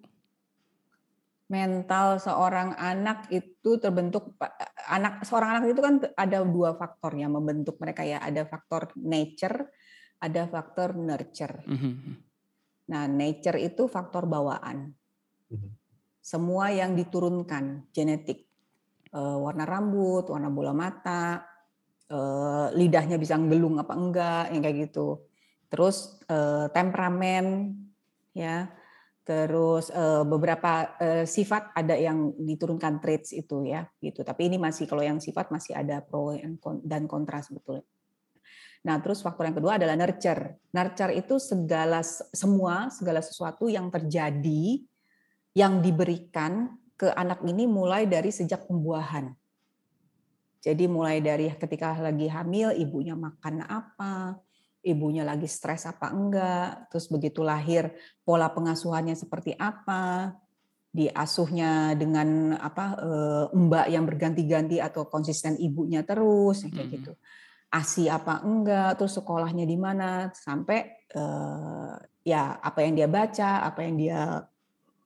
mental 1.46 2.18
seorang 2.18 2.74
anak 2.74 3.30
itu 3.30 3.78
terbentuk 3.78 4.34
anak 4.90 5.22
seorang 5.22 5.62
anak 5.62 5.78
itu 5.78 5.82
kan 5.82 6.02
ada 6.18 6.42
dua 6.42 6.74
faktor 6.74 7.14
yang 7.14 7.38
membentuk 7.38 7.78
mereka 7.78 8.02
ya 8.02 8.18
ada 8.18 8.50
faktor 8.50 8.90
nature 8.98 9.70
ada 10.20 10.44
faktor 10.48 10.96
nurture. 10.96 11.64
Mm-hmm. 11.66 11.94
nah 12.86 13.10
nature 13.10 13.58
itu 13.58 13.90
faktor 13.90 14.30
bawaan. 14.30 14.94
Mm-hmm. 15.46 15.72
semua 16.26 16.74
yang 16.74 16.98
diturunkan 16.98 17.94
genetik. 17.94 18.50
Uh, 19.16 19.40
warna 19.40 19.64
rambut 19.64 20.28
warna 20.28 20.50
bola 20.52 20.74
mata 20.76 21.46
uh, 22.10 22.68
lidahnya 22.74 23.16
bisa 23.16 23.38
ngelung 23.38 23.78
apa 23.78 23.94
enggak 23.94 24.46
yang 24.50 24.62
kayak 24.66 24.90
gitu. 24.90 25.22
Terus 25.70 26.18
uh, 26.26 26.66
temperamen 26.74 27.78
ya. 28.34 28.74
Terus 29.26 29.90
uh, 29.94 30.26
beberapa 30.26 30.98
uh, 30.98 31.26
sifat 31.26 31.74
ada 31.78 31.98
yang 31.98 32.34
diturunkan 32.38 33.02
traits 33.02 33.34
itu 33.34 33.66
ya 33.66 33.86
gitu. 34.02 34.26
Tapi 34.26 34.50
ini 34.50 34.58
masih 34.58 34.90
kalau 34.90 35.06
yang 35.06 35.22
sifat 35.22 35.54
masih 35.54 35.78
ada 35.78 36.02
pro 36.02 36.34
dan 36.86 37.06
kontra 37.06 37.42
sebetulnya 37.42 37.86
nah 38.86 39.02
terus 39.02 39.26
faktor 39.26 39.50
yang 39.50 39.58
kedua 39.58 39.82
adalah 39.82 39.98
nurture. 39.98 40.62
Nurture 40.70 41.18
itu 41.18 41.42
segala 41.42 42.06
semua 42.32 42.94
segala 42.94 43.26
sesuatu 43.26 43.66
yang 43.66 43.90
terjadi 43.90 44.86
yang 45.58 45.82
diberikan 45.82 46.78
ke 46.94 47.10
anak 47.10 47.42
ini 47.44 47.66
mulai 47.66 48.06
dari 48.06 48.30
sejak 48.30 48.70
pembuahan. 48.70 49.34
Jadi 50.62 50.86
mulai 50.86 51.18
dari 51.22 51.50
ketika 51.50 51.98
lagi 51.98 52.30
hamil 52.30 52.74
ibunya 52.78 53.18
makan 53.18 53.66
apa 53.66 54.38
ibunya 54.86 55.26
lagi 55.26 55.50
stres 55.50 55.90
apa 55.90 56.14
enggak, 56.14 56.94
terus 56.94 57.10
begitu 57.10 57.42
lahir 57.42 57.90
pola 58.22 58.54
pengasuhannya 58.54 59.18
seperti 59.18 59.58
apa, 59.58 60.38
diasuhnya 60.94 61.98
dengan 61.98 62.54
apa 62.56 62.86
eh, 63.02 63.46
mbak 63.52 63.86
yang 63.90 64.06
berganti-ganti 64.06 64.78
atau 64.80 65.10
konsisten 65.10 65.58
ibunya 65.58 66.06
terus 66.06 66.64
kayak 66.70 66.88
gitu. 67.02 67.18
ASI 67.76 68.08
apa 68.08 68.40
enggak, 68.46 68.96
terus 68.96 69.20
sekolahnya 69.20 69.68
di 69.68 69.76
mana 69.76 70.32
sampai 70.32 70.80
eh, 71.12 71.96
ya 72.24 72.56
apa 72.64 72.80
yang 72.82 72.94
dia 72.96 73.08
baca, 73.12 73.68
apa 73.68 73.84
yang 73.84 73.96
dia 74.00 74.22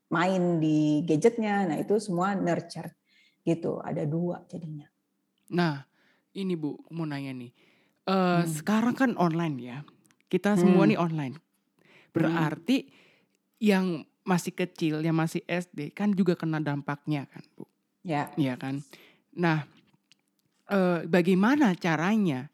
main 0.10 0.58
di 0.58 1.06
gadgetnya, 1.06 1.70
nah 1.70 1.78
itu 1.78 1.98
semua 2.02 2.34
nurture 2.34 2.94
gitu. 3.46 3.82
Ada 3.82 4.06
dua 4.06 4.42
jadinya. 4.50 4.86
Nah, 5.54 5.82
ini 6.38 6.54
Bu, 6.54 6.78
mau 6.94 7.06
nanya 7.06 7.34
nih. 7.34 7.52
Uh, 8.10 8.42
hmm. 8.42 8.50
Sekarang 8.50 8.96
kan 8.98 9.14
online 9.18 9.58
ya. 9.62 9.78
Kita 10.30 10.58
semua 10.58 10.86
hmm. 10.86 10.92
nih 10.94 11.00
online. 11.00 11.36
Berarti 12.14 12.78
hmm. 12.86 12.94
yang 13.62 13.86
masih 14.26 14.54
kecil, 14.54 15.02
yang 15.02 15.18
masih 15.18 15.42
SD 15.46 15.94
kan 15.94 16.14
juga 16.14 16.38
kena 16.38 16.62
dampaknya 16.62 17.26
kan, 17.30 17.42
Bu. 17.58 17.66
Ya. 18.06 18.30
Iya 18.38 18.58
kan. 18.58 18.82
Nah, 19.38 19.66
uh, 20.70 21.06
bagaimana 21.06 21.74
caranya 21.78 22.50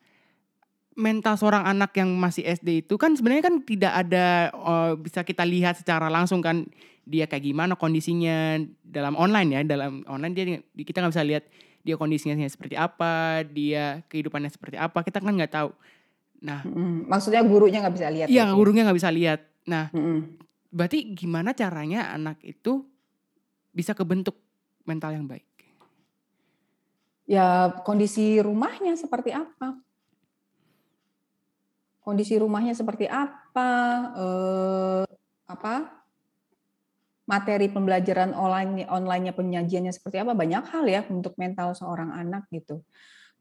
mental 0.96 1.36
seorang 1.36 1.68
anak 1.68 1.92
yang 2.00 2.08
masih 2.16 2.48
SD 2.48 2.88
itu 2.88 2.96
kan 2.96 3.12
sebenarnya 3.20 3.52
kan 3.52 3.56
tidak 3.68 3.94
ada 3.94 4.48
uh, 4.56 4.92
bisa 4.96 5.28
kita 5.28 5.44
lihat 5.44 5.76
secara 5.76 6.08
langsung 6.08 6.40
kan 6.40 6.64
dia 7.04 7.28
kayak 7.28 7.44
gimana 7.44 7.76
kondisinya 7.76 8.64
dalam 8.82 9.14
online 9.20 9.50
ya 9.52 9.62
dalam 9.68 10.08
online 10.08 10.34
dia 10.34 10.46
kita 10.74 11.04
nggak 11.04 11.14
bisa 11.14 11.28
lihat 11.28 11.44
dia 11.86 11.96
kondisinya 12.00 12.40
seperti 12.48 12.80
apa 12.80 13.44
dia 13.46 14.02
kehidupannya 14.08 14.50
seperti 14.50 14.80
apa 14.80 15.04
kita 15.04 15.22
kan 15.22 15.36
nggak 15.36 15.54
tahu. 15.54 15.70
Nah 16.42 16.64
mm, 16.64 17.12
maksudnya 17.12 17.44
gurunya 17.46 17.84
nggak 17.84 17.96
bisa 17.96 18.08
lihat 18.10 18.28
iya 18.32 18.50
gurunya 18.56 18.88
nggak 18.88 18.98
bisa 18.98 19.12
lihat. 19.12 19.44
Nah 19.68 19.92
mm. 19.92 20.20
berarti 20.72 21.12
gimana 21.14 21.52
caranya 21.52 22.16
anak 22.16 22.40
itu 22.42 22.88
bisa 23.76 23.92
kebentuk 23.92 24.40
mental 24.88 25.12
yang 25.12 25.28
baik? 25.28 25.46
Ya 27.28 27.70
kondisi 27.84 28.40
rumahnya 28.40 28.96
seperti 28.96 29.36
apa 29.36 29.85
kondisi 32.06 32.38
rumahnya 32.38 32.78
seperti 32.78 33.10
apa, 33.10 33.70
eh, 34.14 35.06
apa 35.50 36.06
materi 37.26 37.66
pembelajaran 37.74 38.38
online 38.38 38.86
onlinenya 38.86 39.34
penyajiannya 39.34 39.90
seperti 39.90 40.22
apa 40.22 40.38
banyak 40.38 40.62
hal 40.70 40.86
ya 40.86 41.02
untuk 41.10 41.34
mental 41.42 41.74
seorang 41.74 42.14
anak 42.14 42.46
gitu. 42.54 42.86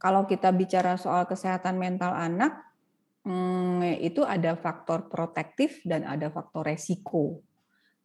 Kalau 0.00 0.24
kita 0.24 0.48
bicara 0.56 0.96
soal 0.96 1.28
kesehatan 1.28 1.76
mental 1.76 2.16
anak 2.16 2.64
hmm, 3.28 4.00
itu 4.00 4.24
ada 4.24 4.56
faktor 4.56 5.12
protektif 5.12 5.84
dan 5.84 6.08
ada 6.08 6.32
faktor 6.32 6.64
resiko. 6.64 7.44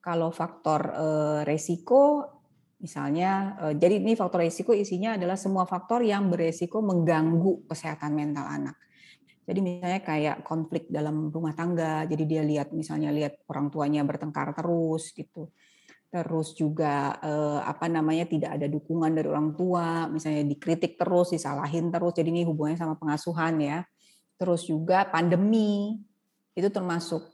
Kalau 0.03 0.35
faktor 0.35 0.81
eh, 0.91 1.41
resiko 1.47 2.27
misalnya 2.83 3.55
eh, 3.63 3.73
jadi 3.79 4.03
ini 4.03 4.19
faktor 4.19 4.43
resiko 4.43 4.75
isinya 4.75 5.15
adalah 5.15 5.39
semua 5.39 5.63
faktor 5.63 6.03
yang 6.03 6.27
beresiko 6.27 6.83
mengganggu 6.83 7.71
kesehatan 7.71 8.11
mental 8.11 8.43
anak. 8.43 8.75
Jadi 9.49 9.59
misalnya 9.65 10.01
kayak 10.05 10.45
konflik 10.45 10.85
dalam 10.93 11.33
rumah 11.33 11.57
tangga, 11.57 12.05
jadi 12.05 12.23
dia 12.29 12.41
lihat 12.45 12.69
misalnya 12.69 13.09
lihat 13.09 13.41
orang 13.49 13.73
tuanya 13.73 14.05
bertengkar 14.05 14.53
terus 14.53 15.09
gitu. 15.09 15.49
Terus 16.13 16.53
juga 16.53 17.17
eh, 17.17 17.59
apa 17.65 17.89
namanya 17.89 18.29
tidak 18.29 18.61
ada 18.61 18.69
dukungan 18.69 19.09
dari 19.09 19.25
orang 19.25 19.57
tua, 19.57 20.05
misalnya 20.05 20.45
dikritik 20.45 21.01
terus, 21.01 21.33
disalahin 21.33 21.89
terus. 21.89 22.13
Jadi 22.13 22.29
ini 22.29 22.45
hubungannya 22.45 22.77
sama 22.77 22.93
pengasuhan 22.93 23.57
ya. 23.57 23.81
Terus 24.37 24.69
juga 24.69 25.09
pandemi 25.09 25.97
itu 26.53 26.69
termasuk 26.69 27.25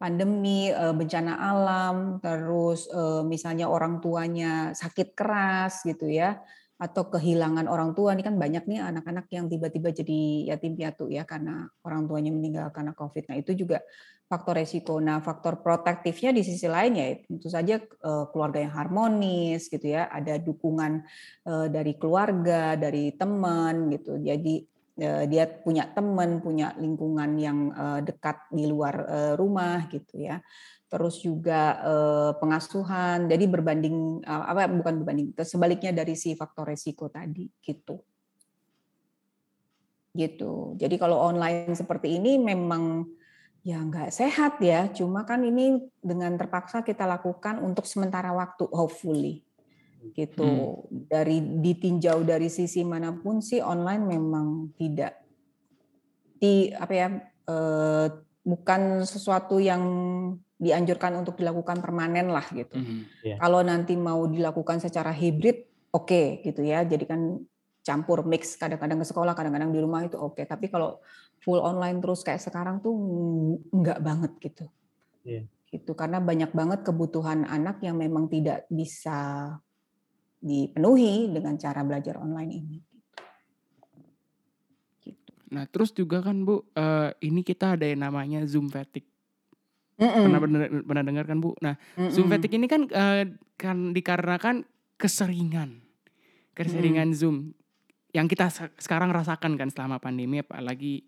pandemi, 0.00 0.72
eh, 0.72 0.94
bencana 0.96 1.36
alam, 1.36 2.16
terus 2.24 2.88
eh, 2.88 3.22
misalnya 3.28 3.68
orang 3.68 4.00
tuanya 4.00 4.72
sakit 4.72 5.12
keras 5.12 5.84
gitu 5.84 6.08
ya 6.08 6.40
atau 6.78 7.10
kehilangan 7.10 7.66
orang 7.66 7.90
tua 7.90 8.14
ini 8.14 8.22
kan 8.22 8.38
banyak 8.38 8.70
nih 8.70 8.78
anak-anak 8.78 9.26
yang 9.34 9.50
tiba-tiba 9.50 9.90
jadi 9.90 10.54
yatim 10.54 10.78
piatu 10.78 11.10
ya 11.10 11.26
karena 11.26 11.66
orang 11.82 12.06
tuanya 12.06 12.30
meninggal 12.30 12.70
karena 12.70 12.94
COVID. 12.94 13.26
Nah 13.26 13.36
itu 13.42 13.50
juga 13.58 13.82
faktor 14.30 14.62
resiko. 14.62 15.02
Nah 15.02 15.18
faktor 15.18 15.58
protektifnya 15.58 16.30
di 16.30 16.46
sisi 16.46 16.70
lain 16.70 16.94
ya 16.94 17.18
tentu 17.18 17.50
saja 17.50 17.82
eh, 17.82 18.24
keluarga 18.30 18.62
yang 18.62 18.74
harmonis 18.78 19.66
gitu 19.66 19.90
ya, 19.90 20.06
ada 20.06 20.38
dukungan 20.38 21.02
eh, 21.50 21.66
dari 21.66 21.98
keluarga, 21.98 22.78
dari 22.78 23.10
teman 23.10 23.90
gitu. 23.90 24.22
Jadi 24.22 24.62
eh, 25.02 25.24
dia 25.26 25.50
punya 25.50 25.90
teman, 25.90 26.38
punya 26.38 26.78
lingkungan 26.78 27.30
yang 27.42 27.58
dekat 28.06 28.54
di 28.54 28.70
luar 28.70 29.02
rumah 29.34 29.90
gitu 29.90 30.14
ya 30.30 30.38
terus 30.88 31.20
juga 31.20 31.76
eh, 31.84 32.32
pengasuhan. 32.40 33.28
Jadi 33.28 33.44
berbanding 33.46 34.24
eh, 34.24 34.44
apa 34.48 34.66
bukan 34.68 35.04
berbanding, 35.04 35.36
sebaliknya 35.44 35.92
dari 35.92 36.16
si 36.16 36.32
faktor 36.34 36.72
resiko 36.72 37.12
tadi 37.12 37.46
gitu. 37.60 38.00
Gitu. 40.16 40.74
Jadi 40.80 40.96
kalau 40.98 41.20
online 41.20 41.76
seperti 41.76 42.18
ini 42.18 42.40
memang 42.40 43.06
ya 43.62 43.78
nggak 43.84 44.10
sehat 44.10 44.58
ya. 44.64 44.88
Cuma 44.90 45.22
kan 45.28 45.44
ini 45.44 45.78
dengan 46.00 46.34
terpaksa 46.34 46.82
kita 46.82 47.04
lakukan 47.04 47.60
untuk 47.60 47.84
sementara 47.84 48.32
waktu, 48.32 48.66
hopefully 48.72 49.44
gitu. 50.14 50.46
Hmm. 50.88 51.06
Dari 51.08 51.42
ditinjau 51.60 52.24
dari 52.24 52.48
sisi 52.48 52.86
mana 52.86 53.12
pun 53.12 53.42
sih 53.42 53.60
online 53.60 54.04
memang 54.04 54.72
tidak 54.78 55.20
di 56.38 56.70
apa 56.70 56.92
ya 56.94 57.08
eh, 57.50 58.06
bukan 58.48 59.04
sesuatu 59.04 59.60
yang 59.60 59.84
dianjurkan 60.56 61.20
untuk 61.20 61.36
dilakukan 61.36 61.84
permanen 61.84 62.32
lah 62.32 62.48
gitu. 62.50 62.74
Mm 62.74 62.84
-hmm. 62.84 63.00
yeah. 63.22 63.38
Kalau 63.38 63.60
nanti 63.60 63.94
mau 63.94 64.24
dilakukan 64.24 64.80
secara 64.80 65.12
hibrid, 65.12 65.68
oke 65.92 66.08
okay, 66.08 66.26
gitu 66.42 66.64
ya. 66.64 66.82
Jadi 66.82 67.04
kan 67.04 67.38
campur 67.84 68.26
mix 68.26 68.56
kadang-kadang 68.56 68.98
ke 68.98 69.06
sekolah, 69.06 69.36
kadang-kadang 69.36 69.70
di 69.70 69.78
rumah 69.78 70.02
itu 70.02 70.16
oke. 70.16 70.40
Okay. 70.40 70.44
Tapi 70.48 70.66
kalau 70.72 70.98
full 71.44 71.62
online 71.62 72.02
terus 72.02 72.26
kayak 72.26 72.42
sekarang 72.42 72.82
tuh 72.82 72.96
enggak 73.70 74.00
banget 74.02 74.32
gitu. 74.42 74.66
Yeah. 75.22 75.44
Gitu 75.68 75.92
karena 75.94 76.18
banyak 76.18 76.50
banget 76.56 76.80
kebutuhan 76.82 77.44
anak 77.44 77.84
yang 77.84 78.00
memang 78.00 78.26
tidak 78.26 78.64
bisa 78.72 79.52
dipenuhi 80.38 81.30
dengan 81.30 81.54
cara 81.54 81.86
belajar 81.86 82.18
online 82.18 82.52
ini. 82.54 82.78
Nah, 85.48 85.64
terus 85.68 85.96
juga 85.96 86.20
kan 86.20 86.44
Bu, 86.44 86.60
uh, 86.76 87.10
ini 87.24 87.40
kita 87.40 87.76
ada 87.76 87.88
yang 87.88 88.04
namanya 88.04 88.44
Zoom 88.44 88.68
fatigue. 88.68 89.08
Mm-mm. 89.98 90.30
Pernah 90.30 90.40
pernah, 90.40 90.60
pernah 90.84 91.04
dengar 91.04 91.24
kan 91.24 91.38
Bu? 91.40 91.56
Nah, 91.64 91.74
Mm-mm. 91.96 92.12
Zoom 92.12 92.28
fatigue 92.28 92.60
ini 92.60 92.68
kan 92.68 92.84
uh, 92.92 93.24
kan 93.56 93.96
dikarenakan 93.96 94.68
keseringan, 95.00 95.80
keseringan 96.52 97.10
mm. 97.10 97.16
Zoom 97.16 97.36
yang 98.12 98.28
kita 98.28 98.48
sekarang 98.76 99.12
rasakan 99.12 99.56
kan 99.56 99.68
selama 99.72 100.00
pandemi, 100.00 100.40
apalagi 100.44 101.04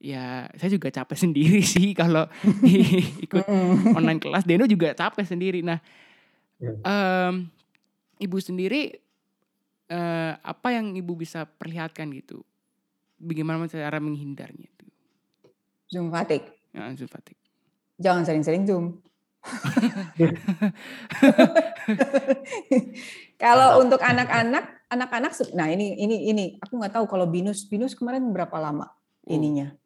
ya 0.00 0.48
saya 0.56 0.70
juga 0.72 0.92
capek 0.92 1.18
sendiri 1.28 1.60
sih 1.60 1.92
kalau 1.92 2.24
ikut 3.24 3.44
online 3.92 4.20
kelas. 4.20 4.48
Deno 4.48 4.64
juga 4.64 4.96
capek 4.96 5.28
sendiri. 5.28 5.60
Nah, 5.60 5.78
um, 6.62 7.44
ibu 8.16 8.38
sendiri 8.40 8.96
uh, 9.92 10.32
apa 10.40 10.72
yang 10.72 10.96
ibu 10.96 11.12
bisa 11.12 11.44
perlihatkan 11.44 12.08
gitu? 12.16 12.40
Bagaimana 13.18 13.66
cara 13.70 13.98
menghindarnya 14.02 14.68
itu? 14.68 14.86
Zoom 15.90 16.10
fatigue. 16.10 16.50
Ya, 16.74 16.90
Zoom 16.94 17.08
fatigue. 17.08 17.40
Jangan 18.02 18.26
sering-sering 18.26 18.66
Zoom. 18.66 18.98
kalau 23.44 23.84
untuk 23.84 24.00
anak-anak, 24.00 24.88
anak-anak, 24.88 25.36
nah 25.52 25.68
ini 25.68 26.00
ini 26.00 26.32
ini 26.32 26.44
aku 26.56 26.80
nggak 26.80 26.96
tahu 26.96 27.04
kalau 27.04 27.28
binus 27.28 27.68
binus 27.68 27.92
kemarin 27.92 28.32
berapa 28.32 28.56
lama 28.56 28.88
oh. 28.88 29.28
ininya 29.28 29.76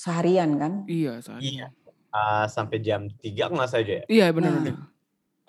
seharian 0.00 0.56
kan? 0.56 0.72
Iya 0.88 1.20
seharian. 1.20 1.44
Iya. 1.44 1.66
Uh, 2.10 2.46
sampai 2.50 2.82
jam 2.82 3.06
tiga 3.22 3.46
nggak 3.52 3.70
saja 3.70 4.02
ya? 4.02 4.04
Iya 4.10 4.26
benar-benar. 4.34 4.74
Nah, 4.74 4.88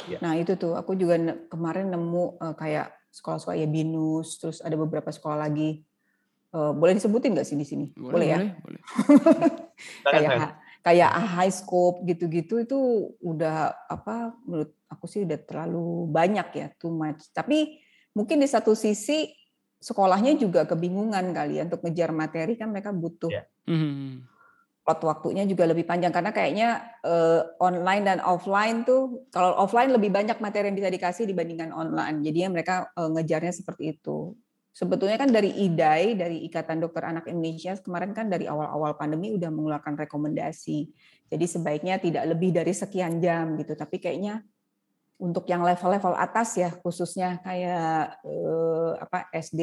iya. 0.06 0.18
nah 0.22 0.34
itu 0.38 0.54
tuh 0.60 0.78
aku 0.78 0.94
juga 0.94 1.18
kemarin 1.50 1.90
nemu 1.90 2.38
uh, 2.38 2.54
kayak 2.54 2.94
sekolah-sekolah 3.10 3.58
ya 3.58 3.68
binus, 3.72 4.38
terus 4.38 4.60
ada 4.62 4.76
beberapa 4.76 5.10
sekolah 5.10 5.42
lagi. 5.48 5.82
Uh, 6.52 6.76
boleh 6.76 7.00
disebutin 7.00 7.32
nggak 7.32 7.48
sih 7.48 7.56
di 7.56 7.64
sini? 7.64 7.86
Boleh, 7.96 8.12
boleh 8.12 8.28
ya? 8.28 8.38
Boleh. 8.38 8.54
boleh. 8.60 8.84
kayak 10.14 10.60
kayak 10.82 11.12
high 11.38 11.54
scope 11.54 12.04
gitu-gitu 12.04 12.66
itu 12.66 12.80
udah 13.24 13.72
apa 13.88 14.36
menurut 14.44 14.76
aku 14.92 15.06
sih 15.08 15.24
udah 15.24 15.40
terlalu 15.48 16.12
banyak 16.12 16.48
ya 16.52 16.68
too 16.76 16.92
much. 16.92 17.32
Tapi 17.32 17.80
mungkin 18.12 18.44
di 18.44 18.48
satu 18.52 18.76
sisi 18.76 19.32
sekolahnya 19.82 20.38
juga 20.38 20.68
kebingungan 20.68 21.34
kali 21.34 21.58
ya 21.58 21.66
untuk 21.66 21.82
ngejar 21.82 22.14
materi 22.14 22.54
kan 22.60 22.70
mereka 22.70 22.94
butuh 22.94 23.32
yeah. 23.32 23.46
mm 23.66 24.30
waktunya 24.82 25.48
juga 25.48 25.64
lebih 25.70 25.88
panjang 25.88 26.12
karena 26.12 26.36
kayaknya 26.36 26.84
uh, 27.06 27.48
online 27.64 28.04
dan 28.04 28.20
offline 28.20 28.84
tuh 28.84 29.24
kalau 29.32 29.56
offline 29.56 29.94
lebih 29.94 30.12
banyak 30.12 30.36
materi 30.44 30.68
yang 30.68 30.76
bisa 30.76 30.92
dikasih 30.92 31.24
dibandingkan 31.30 31.72
online. 31.72 32.20
Jadinya 32.26 32.60
mereka 32.60 32.92
uh, 33.00 33.08
ngejarnya 33.08 33.56
seperti 33.56 33.96
itu 33.96 34.36
sebetulnya 34.72 35.20
kan 35.20 35.30
dari 35.30 35.52
IDAI, 35.52 36.16
dari 36.16 36.38
Ikatan 36.48 36.80
Dokter 36.80 37.04
Anak 37.08 37.28
Indonesia, 37.28 37.76
kemarin 37.80 38.16
kan 38.16 38.32
dari 38.32 38.48
awal-awal 38.48 38.96
pandemi 38.96 39.36
udah 39.36 39.52
mengeluarkan 39.52 40.00
rekomendasi. 40.00 40.88
Jadi 41.32 41.46
sebaiknya 41.48 42.00
tidak 42.00 42.28
lebih 42.28 42.56
dari 42.56 42.72
sekian 42.76 43.20
jam 43.20 43.56
gitu. 43.60 43.76
Tapi 43.76 44.00
kayaknya 44.00 44.44
untuk 45.22 45.46
yang 45.46 45.62
level-level 45.62 46.18
atas 46.18 46.58
ya, 46.58 46.74
khususnya 46.74 47.38
kayak 47.46 48.20
eh, 48.26 48.92
apa 48.98 49.30
SD, 49.38 49.62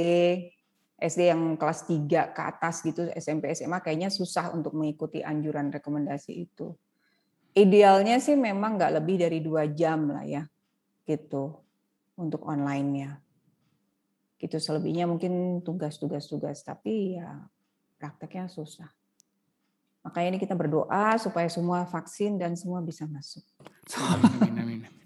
SD 0.98 1.20
yang 1.34 1.58
kelas 1.58 1.82
3 1.86 2.30
ke 2.30 2.42
atas 2.42 2.80
gitu, 2.86 3.10
SMP, 3.18 3.50
SMA 3.58 3.82
kayaknya 3.82 4.08
susah 4.08 4.54
untuk 4.54 4.78
mengikuti 4.78 5.18
anjuran 5.18 5.74
rekomendasi 5.74 6.32
itu. 6.46 6.78
Idealnya 7.58 8.22
sih 8.22 8.38
memang 8.38 8.78
nggak 8.78 9.02
lebih 9.02 9.16
dari 9.18 9.42
dua 9.42 9.66
jam 9.66 10.14
lah 10.14 10.22
ya, 10.22 10.46
gitu 11.02 11.58
untuk 12.14 12.46
online-nya. 12.46 13.18
Gitu 14.38 14.56
selebihnya 14.62 15.10
mungkin 15.10 15.60
tugas-tugas 15.66 16.30
tugas 16.30 16.62
tapi 16.62 17.18
ya 17.18 17.42
prakteknya 17.98 18.46
susah. 18.46 18.88
Makanya 20.06 20.28
ini 20.34 20.38
kita 20.40 20.54
berdoa 20.54 21.18
supaya 21.18 21.50
semua 21.50 21.84
vaksin 21.84 22.38
dan 22.38 22.54
semua 22.54 22.80
bisa 22.80 23.04
masuk. 23.04 23.44
Amin, 23.98 24.54
amin. 24.56 24.80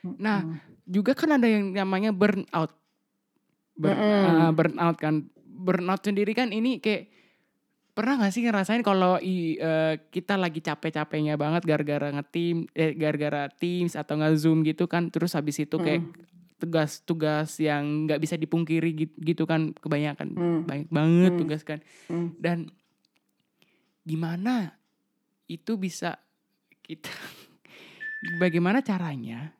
Nah, 0.00 0.40
juga 0.88 1.12
kan 1.12 1.36
ada 1.36 1.44
yang 1.44 1.76
namanya 1.76 2.08
burnout. 2.08 2.72
Burn, 3.76 3.92
uh, 4.00 4.48
burnout 4.48 4.96
kan. 4.96 5.28
Burnout 5.44 6.00
sendiri 6.00 6.32
kan 6.32 6.56
ini 6.56 6.80
kayak 6.80 7.12
pernah 7.92 8.24
gak 8.24 8.32
sih 8.32 8.40
ngerasain 8.40 8.80
kalau 8.80 9.20
uh, 9.20 9.94
kita 10.08 10.40
lagi 10.40 10.64
capek-capeknya 10.64 11.36
banget 11.36 11.68
gara-gara 11.68 12.08
ngetim, 12.16 12.64
eh, 12.72 12.96
gara-gara 12.96 13.52
Teams 13.52 13.92
atau 13.92 14.16
nge-Zoom 14.16 14.64
gitu 14.64 14.88
kan, 14.88 15.12
terus 15.12 15.36
habis 15.36 15.60
itu 15.60 15.76
kayak 15.76 16.00
tugas-tugas 16.60 17.56
yang 17.56 18.04
nggak 18.04 18.20
bisa 18.20 18.36
dipungkiri 18.36 18.92
gitu, 18.92 19.14
gitu 19.16 19.42
kan 19.48 19.72
kebanyakan 19.72 20.36
hmm. 20.36 20.60
banyak 20.68 20.88
banget 20.92 21.32
hmm. 21.32 21.40
tugas 21.40 21.62
kan 21.64 21.78
hmm. 22.12 22.36
dan 22.36 22.68
gimana 24.04 24.76
itu 25.48 25.80
bisa 25.80 26.20
kita 26.84 27.08
bagaimana 28.42 28.84
caranya 28.84 29.56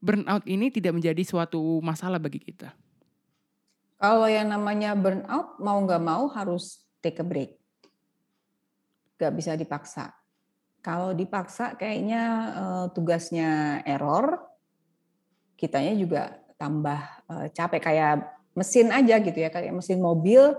burnout 0.00 0.48
ini 0.48 0.72
tidak 0.72 0.96
menjadi 0.96 1.20
suatu 1.20 1.60
masalah 1.84 2.16
bagi 2.16 2.40
kita 2.40 2.72
kalau 4.00 4.24
yang 4.24 4.48
namanya 4.48 4.96
burnout 4.96 5.60
mau 5.60 5.76
nggak 5.84 6.00
mau 6.00 6.32
harus 6.32 6.80
take 7.04 7.20
a 7.20 7.26
break 7.26 7.52
nggak 9.20 9.34
bisa 9.36 9.52
dipaksa 9.52 10.16
kalau 10.80 11.12
dipaksa 11.12 11.76
kayaknya 11.76 12.22
uh, 12.56 12.86
tugasnya 12.96 13.82
error 13.84 14.47
kitanya 15.58 15.92
juga 15.98 16.38
tambah 16.54 17.00
uh, 17.26 17.46
capek. 17.50 17.82
Kayak 17.82 18.14
mesin 18.54 18.94
aja 18.94 19.18
gitu 19.18 19.38
ya 19.38 19.50
kayak 19.50 19.74
mesin 19.74 19.98
mobil 19.98 20.54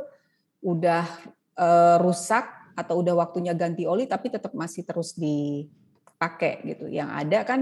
udah 0.60 1.08
uh, 1.56 1.98
rusak 2.04 2.48
atau 2.76 3.04
udah 3.04 3.12
waktunya 3.16 3.52
ganti 3.52 3.84
oli 3.84 4.08
tapi 4.08 4.32
tetap 4.32 4.52
masih 4.52 4.84
terus 4.84 5.16
dipakai 5.16 6.64
gitu. 6.68 6.92
Yang 6.92 7.10
ada 7.16 7.40
kan 7.48 7.60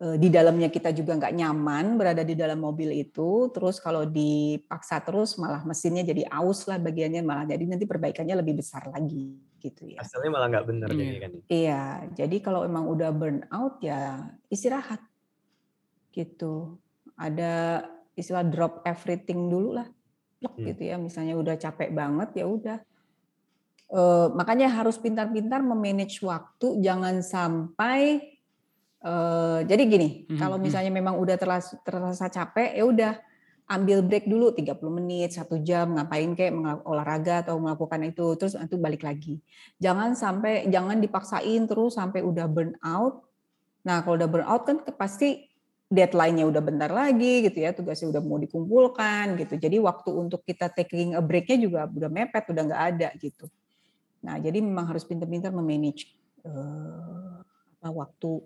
uh, 0.00 0.16
di 0.16 0.28
dalamnya 0.28 0.68
kita 0.68 0.92
juga 0.92 1.16
nggak 1.16 1.34
nyaman 1.36 1.96
berada 1.96 2.22
di 2.24 2.36
dalam 2.36 2.60
mobil 2.60 2.92
itu 2.92 3.48
terus 3.52 3.80
kalau 3.80 4.04
dipaksa 4.04 5.00
terus 5.00 5.36
malah 5.40 5.64
mesinnya 5.64 6.04
jadi 6.04 6.28
aus 6.32 6.68
lah 6.68 6.80
bagiannya 6.80 7.22
malah 7.24 7.44
jadi 7.48 7.64
nanti 7.64 7.84
perbaikannya 7.88 8.36
lebih 8.36 8.60
besar 8.60 8.88
lagi 8.92 9.36
gitu 9.60 9.88
ya. 9.88 10.04
Hasilnya 10.04 10.30
malah 10.30 10.48
nggak 10.52 10.66
benar 10.68 10.88
iya. 10.92 11.16
kan 11.20 11.32
iya 11.48 11.84
jadi 12.12 12.36
kalau 12.44 12.64
emang 12.68 12.84
udah 12.88 13.10
burn 13.12 13.44
out 13.48 13.80
ya 13.80 14.28
istirahat 14.52 15.00
gitu. 16.16 16.80
Ada 17.20 17.84
istilah 18.16 18.48
drop 18.48 18.80
everything 18.88 19.52
dulu 19.52 19.76
lah, 19.76 19.88
hmm. 20.40 20.64
gitu 20.72 20.82
ya. 20.88 20.96
Misalnya 20.96 21.36
udah 21.36 21.54
capek 21.60 21.92
banget 21.92 22.40
ya 22.40 22.48
udah. 22.48 22.78
E, 23.86 24.00
makanya 24.32 24.72
harus 24.72 24.96
pintar-pintar 24.96 25.60
memanage 25.60 26.24
waktu, 26.24 26.80
jangan 26.80 27.20
sampai 27.20 28.24
e, 28.98 29.12
jadi 29.68 29.82
gini, 29.84 30.08
hmm. 30.26 30.40
kalau 30.40 30.56
hmm. 30.56 30.64
misalnya 30.64 30.90
memang 30.90 31.20
udah 31.20 31.36
terasa, 31.36 31.76
terasa 31.84 32.32
capek 32.32 32.72
ya 32.72 32.84
udah 32.88 33.12
ambil 33.66 33.98
break 34.06 34.30
dulu 34.30 34.54
30 34.54 34.78
menit, 34.94 35.34
satu 35.34 35.58
jam 35.58 35.98
ngapain 35.98 36.38
kayak 36.38 36.54
olahraga 36.86 37.42
atau 37.42 37.58
melakukan 37.58 37.98
itu 38.06 38.38
terus 38.38 38.54
itu 38.54 38.78
balik 38.78 39.02
lagi. 39.02 39.42
Jangan 39.82 40.14
sampai 40.14 40.70
jangan 40.70 41.02
dipaksain 41.02 41.66
terus 41.66 41.98
sampai 41.98 42.22
udah 42.22 42.46
burn 42.46 42.78
out. 42.86 43.26
Nah, 43.82 44.06
kalau 44.06 44.18
udah 44.22 44.30
burn 44.30 44.46
out 44.46 44.62
kan 44.66 44.78
pasti 44.94 45.45
deadline-nya 45.86 46.50
udah 46.50 46.62
bentar 46.62 46.90
lagi 46.90 47.46
gitu 47.46 47.62
ya, 47.62 47.70
tugasnya 47.70 48.10
udah 48.10 48.22
mau 48.22 48.38
dikumpulkan 48.42 49.38
gitu. 49.38 49.54
Jadi 49.54 49.78
waktu 49.78 50.10
untuk 50.10 50.42
kita 50.42 50.66
taking 50.74 51.14
a 51.14 51.22
break-nya 51.22 51.62
juga 51.62 51.86
udah 51.86 52.10
mepet, 52.10 52.44
udah 52.50 52.62
nggak 52.66 52.82
ada 52.96 53.08
gitu. 53.22 53.46
Nah, 54.26 54.42
jadi 54.42 54.58
memang 54.58 54.90
harus 54.90 55.06
pintar-pintar 55.06 55.54
memanage 55.54 56.10
uh, 56.42 57.38
waktu 57.86 58.42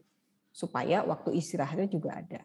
supaya 0.53 1.01
waktu 1.09 1.41
istirahatnya 1.41 1.89
juga 1.89 2.21
ada. 2.21 2.41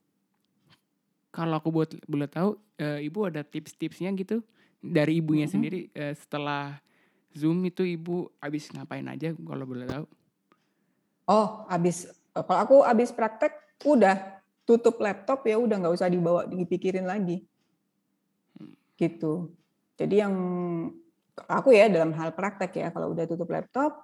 Kalau 1.36 1.60
aku 1.60 1.68
buat 1.68 1.92
boleh 2.08 2.32
tahu, 2.32 2.56
uh, 2.80 3.00
ibu 3.04 3.20
ada 3.28 3.44
tips-tipsnya 3.44 4.16
gitu 4.16 4.40
dari 4.80 5.20
ibunya 5.20 5.44
mm 5.44 5.52
-hmm. 5.52 5.52
sendiri 5.52 5.80
uh, 5.92 6.16
setelah 6.16 6.80
zoom 7.36 7.60
itu 7.68 7.84
ibu 7.84 8.32
habis 8.40 8.72
ngapain 8.72 9.04
aja 9.12 9.36
kalau 9.36 9.68
boleh 9.68 9.84
tahu? 9.92 10.06
Oh, 11.28 11.68
habis 11.68 12.08
kalau 12.32 12.60
aku 12.64 12.76
habis 12.88 13.12
praktek 13.12 13.52
udah 13.84 14.36
tutup 14.66 14.98
laptop 14.98 15.46
ya 15.46 15.62
udah 15.62 15.78
nggak 15.78 15.96
usah 15.96 16.10
dibawa 16.10 16.50
dipikirin 16.50 17.06
lagi. 17.06 17.46
Gitu. 18.98 19.54
Jadi 19.96 20.16
yang 20.20 20.36
aku 21.46 21.72
ya 21.72 21.88
dalam 21.88 22.12
hal 22.18 22.34
praktek 22.34 22.74
ya 22.76 22.88
kalau 22.90 23.14
udah 23.14 23.26
tutup 23.30 23.48
laptop 23.54 24.02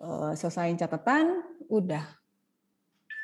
uh, 0.00 0.32
selesaiin 0.32 0.80
catatan 0.80 1.44
udah. 1.68 2.04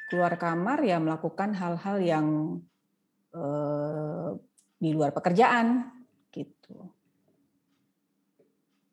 Keluar 0.06 0.38
kamar 0.38 0.86
ya 0.86 1.02
melakukan 1.02 1.50
hal-hal 1.56 1.98
yang 1.98 2.26
uh, 3.34 4.38
di 4.78 4.94
luar 4.94 5.10
pekerjaan 5.10 5.90
gitu. 6.30 6.92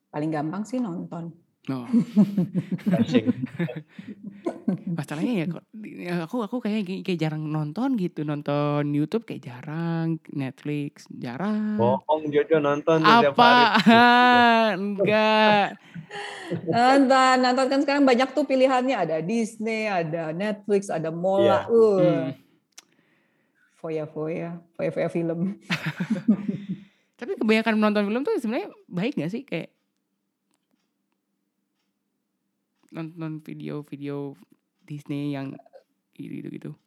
Paling 0.10 0.32
gampang 0.34 0.63
sih 0.65 0.82
nonton 0.82 1.42
Oh. 1.71 1.88
Masalahnya 4.99 5.34
ya, 5.39 5.45
ya 5.80 6.13
aku 6.28 6.43
aku 6.43 6.60
kayak 6.60 7.08
kayak 7.08 7.15
jarang 7.15 7.47
nonton 7.47 7.95
gitu, 7.95 8.28
nonton 8.28 8.91
YouTube 8.91 9.23
kayak 9.23 9.47
jarang, 9.47 10.19
Netflix 10.36 11.08
jarang. 11.08 11.80
Bohong 11.80 12.28
Jojo 12.36 12.60
nonton 12.60 12.99
Apa? 13.08 13.80
Enggak. 14.76 15.80
nonton, 16.67 17.36
nonton 17.39 17.65
kan 17.71 17.80
sekarang 17.80 18.04
banyak 18.04 18.36
tuh 18.36 18.43
pilihannya 18.43 18.99
ada 18.99 19.23
Disney, 19.23 19.88
ada 19.88 20.36
Netflix, 20.36 20.91
ada 20.91 21.15
Mola. 21.15 21.63
Yeah. 21.63 21.71
Uh. 21.71 21.99
Hmm. 22.04 22.30
Foya-foya, 23.80 24.60
foya-foya 24.76 25.08
film. 25.08 25.60
Tapi 27.19 27.39
kebanyakan 27.39 27.80
menonton 27.80 28.04
film 28.04 28.21
tuh 28.28 28.36
sebenarnya 28.36 28.67
baik 28.91 29.15
gak 29.15 29.32
sih 29.32 29.47
kayak 29.47 29.71
nonton 32.93 33.41
video-video 33.41 34.38
Disney 34.86 35.34
yang 35.34 35.58
gitu-gitu? 36.13 36.77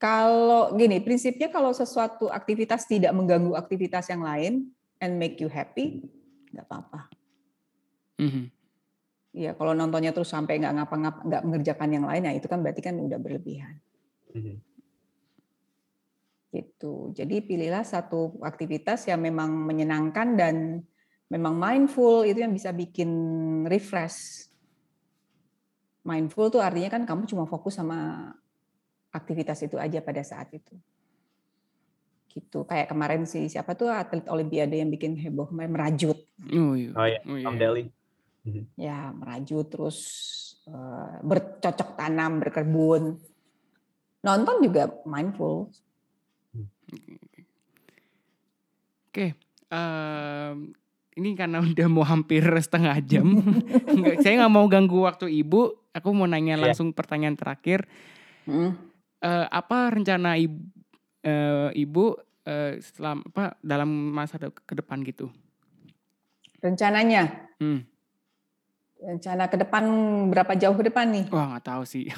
Kalau 0.00 0.74
gini, 0.74 1.00
prinsipnya 1.00 1.48
kalau 1.48 1.72
sesuatu 1.72 2.28
aktivitas 2.28 2.84
tidak 2.84 3.14
mengganggu 3.14 3.56
aktivitas 3.56 4.10
yang 4.10 4.24
lain 4.24 4.72
and 5.00 5.16
make 5.16 5.40
you 5.40 5.48
happy, 5.48 6.04
nggak 6.52 6.66
apa-apa. 6.68 7.08
Mm-hmm. 8.20 8.46
Ya, 9.34 9.50
kalau 9.58 9.72
nontonnya 9.74 10.14
terus 10.14 10.30
sampai 10.30 10.62
nggak 10.62 10.74
ngapa-ngapa, 10.82 11.20
nggak 11.26 11.42
mengerjakan 11.42 11.90
yang 11.90 12.04
lain, 12.06 12.28
ya 12.28 12.32
itu 12.36 12.46
kan 12.46 12.60
berarti 12.60 12.80
kan 12.84 13.00
udah 13.00 13.18
berlebihan. 13.18 13.80
Mm-hmm. 14.34 14.56
Gitu. 16.54 16.94
Jadi 17.16 17.36
pilihlah 17.42 17.82
satu 17.82 18.38
aktivitas 18.44 19.10
yang 19.10 19.24
memang 19.24 19.50
menyenangkan 19.50 20.38
dan 20.38 20.84
memang 21.26 21.58
mindful 21.58 22.22
itu 22.22 22.44
yang 22.44 22.54
bisa 22.54 22.70
bikin 22.70 23.10
refresh 23.66 24.46
mindful 26.04 26.52
tuh 26.52 26.60
artinya 26.60 26.92
kan 26.92 27.02
kamu 27.08 27.24
cuma 27.24 27.48
fokus 27.48 27.80
sama 27.80 28.30
aktivitas 29.10 29.64
itu 29.64 29.80
aja 29.80 29.98
pada 30.04 30.20
saat 30.20 30.52
itu. 30.52 30.76
Gitu. 32.28 32.66
Kayak 32.68 32.92
kemarin 32.92 33.24
sih 33.24 33.48
siapa 33.48 33.72
tuh 33.74 33.88
atlet 33.88 34.28
olimpiade 34.28 34.76
yang 34.76 34.92
bikin 34.92 35.16
heboh 35.16 35.48
merajut. 35.50 36.18
Oh 36.52 36.76
iya. 36.76 36.92
Oh 36.92 37.06
iya. 37.08 37.20
Oh, 37.24 37.36
iya. 37.40 37.48
Delhi. 37.56 37.84
Mhm. 38.44 38.64
Ya, 38.76 39.08
merajut 39.16 39.66
terus 39.72 39.98
uh, 40.68 41.16
bercocok 41.24 41.96
tanam, 41.96 42.44
berkebun. 42.44 43.16
Nonton 44.20 44.56
juga 44.60 44.92
mindful. 45.08 45.72
Oke. 46.52 46.92
Okay. 49.08 49.30
Um, 49.72 50.76
ini 51.14 51.38
karena 51.38 51.62
udah 51.62 51.86
mau 51.90 52.02
hampir 52.02 52.42
setengah 52.66 52.98
jam. 53.06 53.38
saya 54.22 54.44
nggak 54.44 54.54
mau 54.54 54.66
ganggu 54.66 54.98
waktu 55.06 55.30
ibu. 55.30 55.78
Aku 55.94 56.10
mau 56.10 56.26
nanya 56.26 56.58
iya. 56.58 56.62
langsung 56.68 56.90
yeah. 56.90 56.98
pertanyaan 56.98 57.38
terakhir. 57.38 57.86
Hmm. 58.50 58.74
Uh, 59.24 59.46
apa 59.48 59.94
rencana 59.94 60.36
ibu, 60.36 60.58
uh, 61.24 61.70
ibu 61.72 62.18
uh, 62.44 62.72
selam, 62.82 63.22
apa 63.30 63.54
dalam 63.62 63.88
masa 63.88 64.36
ke 64.42 64.74
depan 64.74 65.06
gitu? 65.06 65.30
Rencananya? 66.58 67.54
Hmm. 67.62 67.86
Rencana 68.98 69.46
ke 69.46 69.56
depan 69.60 69.84
berapa 70.34 70.52
jauh 70.58 70.74
ke 70.74 70.90
depan 70.90 71.06
nih? 71.14 71.24
Wah 71.30 71.54
nggak 71.54 71.64
tahu 71.64 71.82
sih. 71.86 72.10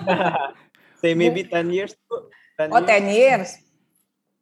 Say 1.04 1.12
maybe 1.12 1.44
10 1.44 1.68
years. 1.68 1.92
10 2.56 2.72
oh 2.72 2.80
10 2.80 3.12
years. 3.12 3.60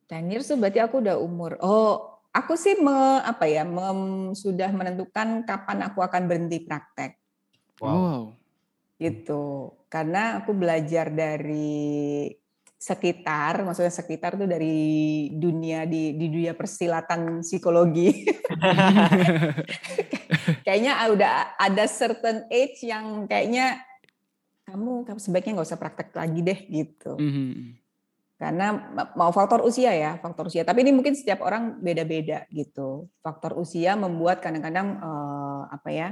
10 0.07 0.31
years 0.31 0.46
tuh 0.46 0.61
berarti 0.61 0.78
aku 0.78 1.02
udah 1.02 1.18
umur. 1.18 1.59
Oh 1.59 2.12
aku 2.33 2.57
sih 2.57 2.81
me, 2.81 3.21
apa 3.23 3.45
ya 3.45 3.62
mem, 3.62 4.33
sudah 4.33 4.73
menentukan 4.73 5.45
kapan 5.45 5.79
aku 5.85 6.01
akan 6.01 6.23
berhenti 6.25 6.64
praktek. 6.64 7.21
Wow. 7.79 8.33
Gitu. 8.97 9.73
Karena 9.92 10.40
aku 10.40 10.57
belajar 10.57 11.12
dari 11.12 12.33
sekitar, 12.83 13.62
maksudnya 13.62 13.95
sekitar 13.95 14.35
tuh 14.35 14.49
dari 14.51 15.31
dunia 15.31 15.87
di 15.87 16.18
di 16.18 16.27
dunia 16.27 16.57
persilatan 16.57 17.45
psikologi. 17.45 18.27
kayaknya 20.66 21.07
udah 21.07 21.55
ada 21.55 21.85
certain 21.87 22.49
age 22.51 22.83
yang 22.83 23.31
kayaknya 23.31 23.79
kamu, 24.66 25.07
kamu 25.07 25.18
sebaiknya 25.21 25.53
nggak 25.61 25.68
usah 25.68 25.79
praktek 25.79 26.11
lagi 26.16 26.40
deh 26.42 26.59
gitu. 26.66 27.12
Mm 27.21 27.31
-hmm. 27.31 27.82
Karena 28.42 28.74
mau 29.14 29.31
faktor 29.31 29.62
usia 29.62 29.94
ya, 29.94 30.18
faktor 30.18 30.50
usia. 30.50 30.66
Tapi 30.66 30.83
ini 30.83 30.90
mungkin 30.90 31.14
setiap 31.14 31.46
orang 31.46 31.78
beda-beda 31.78 32.42
gitu. 32.50 33.07
Faktor 33.22 33.55
usia 33.55 33.94
membuat 33.94 34.42
kadang-kadang 34.42 34.98
uh, 34.98 35.70
apa 35.70 35.88
ya? 35.94 36.09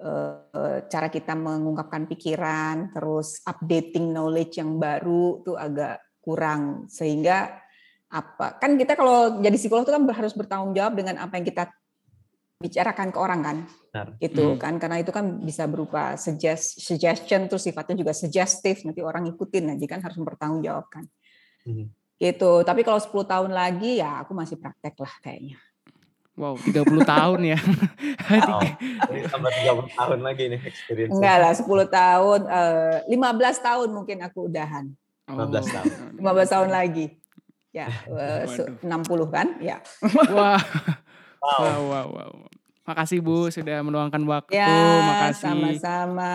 Uh, 0.00 0.80
cara 0.88 1.12
kita 1.12 1.36
mengungkapkan 1.36 2.08
pikiran, 2.08 2.88
terus 2.96 3.44
updating 3.44 4.16
knowledge 4.16 4.56
yang 4.56 4.80
baru 4.80 5.44
tuh 5.44 5.60
agak 5.60 6.00
kurang 6.24 6.88
sehingga 6.88 7.60
apa 8.12 8.60
kan 8.60 8.76
kita 8.76 8.94
kalau 8.94 9.42
jadi 9.42 9.56
psikolog 9.56 9.84
itu 9.84 9.92
kan 9.92 10.04
harus 10.14 10.32
bertanggung 10.36 10.72
jawab 10.76 10.94
dengan 10.96 11.16
apa 11.18 11.40
yang 11.40 11.46
kita 11.48 11.72
bicarakan 12.62 13.10
ke 13.10 13.18
orang 13.18 13.40
kan 13.42 13.56
Benar. 13.90 14.06
itu 14.22 14.44
hmm. 14.54 14.58
kan 14.60 14.74
karena 14.78 15.02
itu 15.02 15.10
kan 15.10 15.42
bisa 15.42 15.66
berupa 15.66 16.14
suggest, 16.14 16.78
suggestion 16.78 17.50
terus 17.50 17.66
sifatnya 17.66 17.98
juga 17.98 18.14
suggestive 18.14 18.86
nanti 18.86 19.02
orang 19.02 19.26
ikutin 19.34 19.74
aja 19.74 19.86
kan 19.90 20.00
harus 20.04 20.16
mempertanggungjawabkan 20.20 21.04
hmm. 21.66 21.86
gitu 22.18 22.62
tapi 22.62 22.86
kalau 22.86 23.00
10 23.00 23.12
tahun 23.26 23.50
lagi 23.50 24.00
ya 24.02 24.22
aku 24.22 24.32
masih 24.34 24.56
praktek 24.58 24.94
lah 24.98 25.14
kayaknya 25.22 25.58
Wow, 26.32 26.56
30 26.56 27.04
tahun 27.04 27.40
ya. 27.44 27.60
wow, 28.48 28.64
tambah 29.04 29.52
30 29.52 30.00
tahun 30.00 30.20
lagi 30.24 30.42
nih 30.48 30.60
experience. 30.64 31.12
Enggak 31.12 31.36
lah, 31.44 31.52
10 31.52 31.68
tahun, 31.92 32.40
uh, 32.48 33.04
eh, 33.04 33.20
15 33.20 33.60
tahun 33.60 33.88
mungkin 33.92 34.24
aku 34.24 34.48
udahan. 34.48 34.88
15 35.28 35.36
oh. 35.36 35.60
tahun. 35.60 35.90
15 36.16 36.54
tahun 36.56 36.68
lagi. 36.72 37.06
Ya, 37.76 37.92
uh, 38.08 38.48
eh, 38.48 38.80
60 38.80 38.88
kan? 39.28 39.60
Ya. 39.60 39.84
Wah. 40.32 40.60
Wow. 41.42 41.58
wow, 41.58 41.82
wow, 41.90 42.08
wow. 42.22 42.32
Makasih 42.86 43.18
Bu 43.18 43.50
sudah 43.50 43.82
meluangkan 43.82 44.22
waktu. 44.30 44.54
Ya, 44.54 44.78
makasih. 45.10 45.42
sama-sama. 45.50 46.34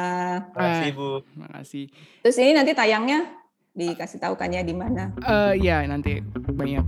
Makasih 0.51 0.91
Bu. 0.99 1.11
Makasih. 1.31 1.85
Terus 2.27 2.35
ini 2.43 2.51
nanti 2.51 2.75
tayangnya 2.75 3.36
dikasih 3.77 4.17
tahu 4.17 4.33
kan 4.33 4.49
ya 4.49 4.65
di 4.65 4.73
mana? 4.73 5.13
Uh, 5.21 5.53
ya 5.53 5.85
nanti 5.85 6.25
banyak. 6.33 6.83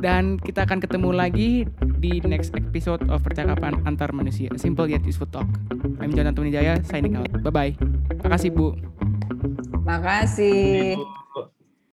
Dan 0.00 0.40
kita 0.40 0.66
akan 0.66 0.82
ketemu 0.82 1.10
lagi 1.14 1.50
di 2.00 2.18
next 2.24 2.50
episode 2.56 3.04
of 3.12 3.22
percakapan 3.22 3.78
antar 3.86 4.10
manusia. 4.10 4.50
Simple 4.58 4.90
yet 4.90 5.04
useful 5.04 5.28
talk. 5.28 5.46
I'm 6.00 6.16
Jonathan 6.16 6.50
Jaya 6.50 6.80
signing 6.88 7.14
out. 7.14 7.30
Bye 7.44 7.52
bye. 7.52 7.72
Makasih 8.24 8.50
Bu. 8.50 8.74
Makasih. 9.86 10.98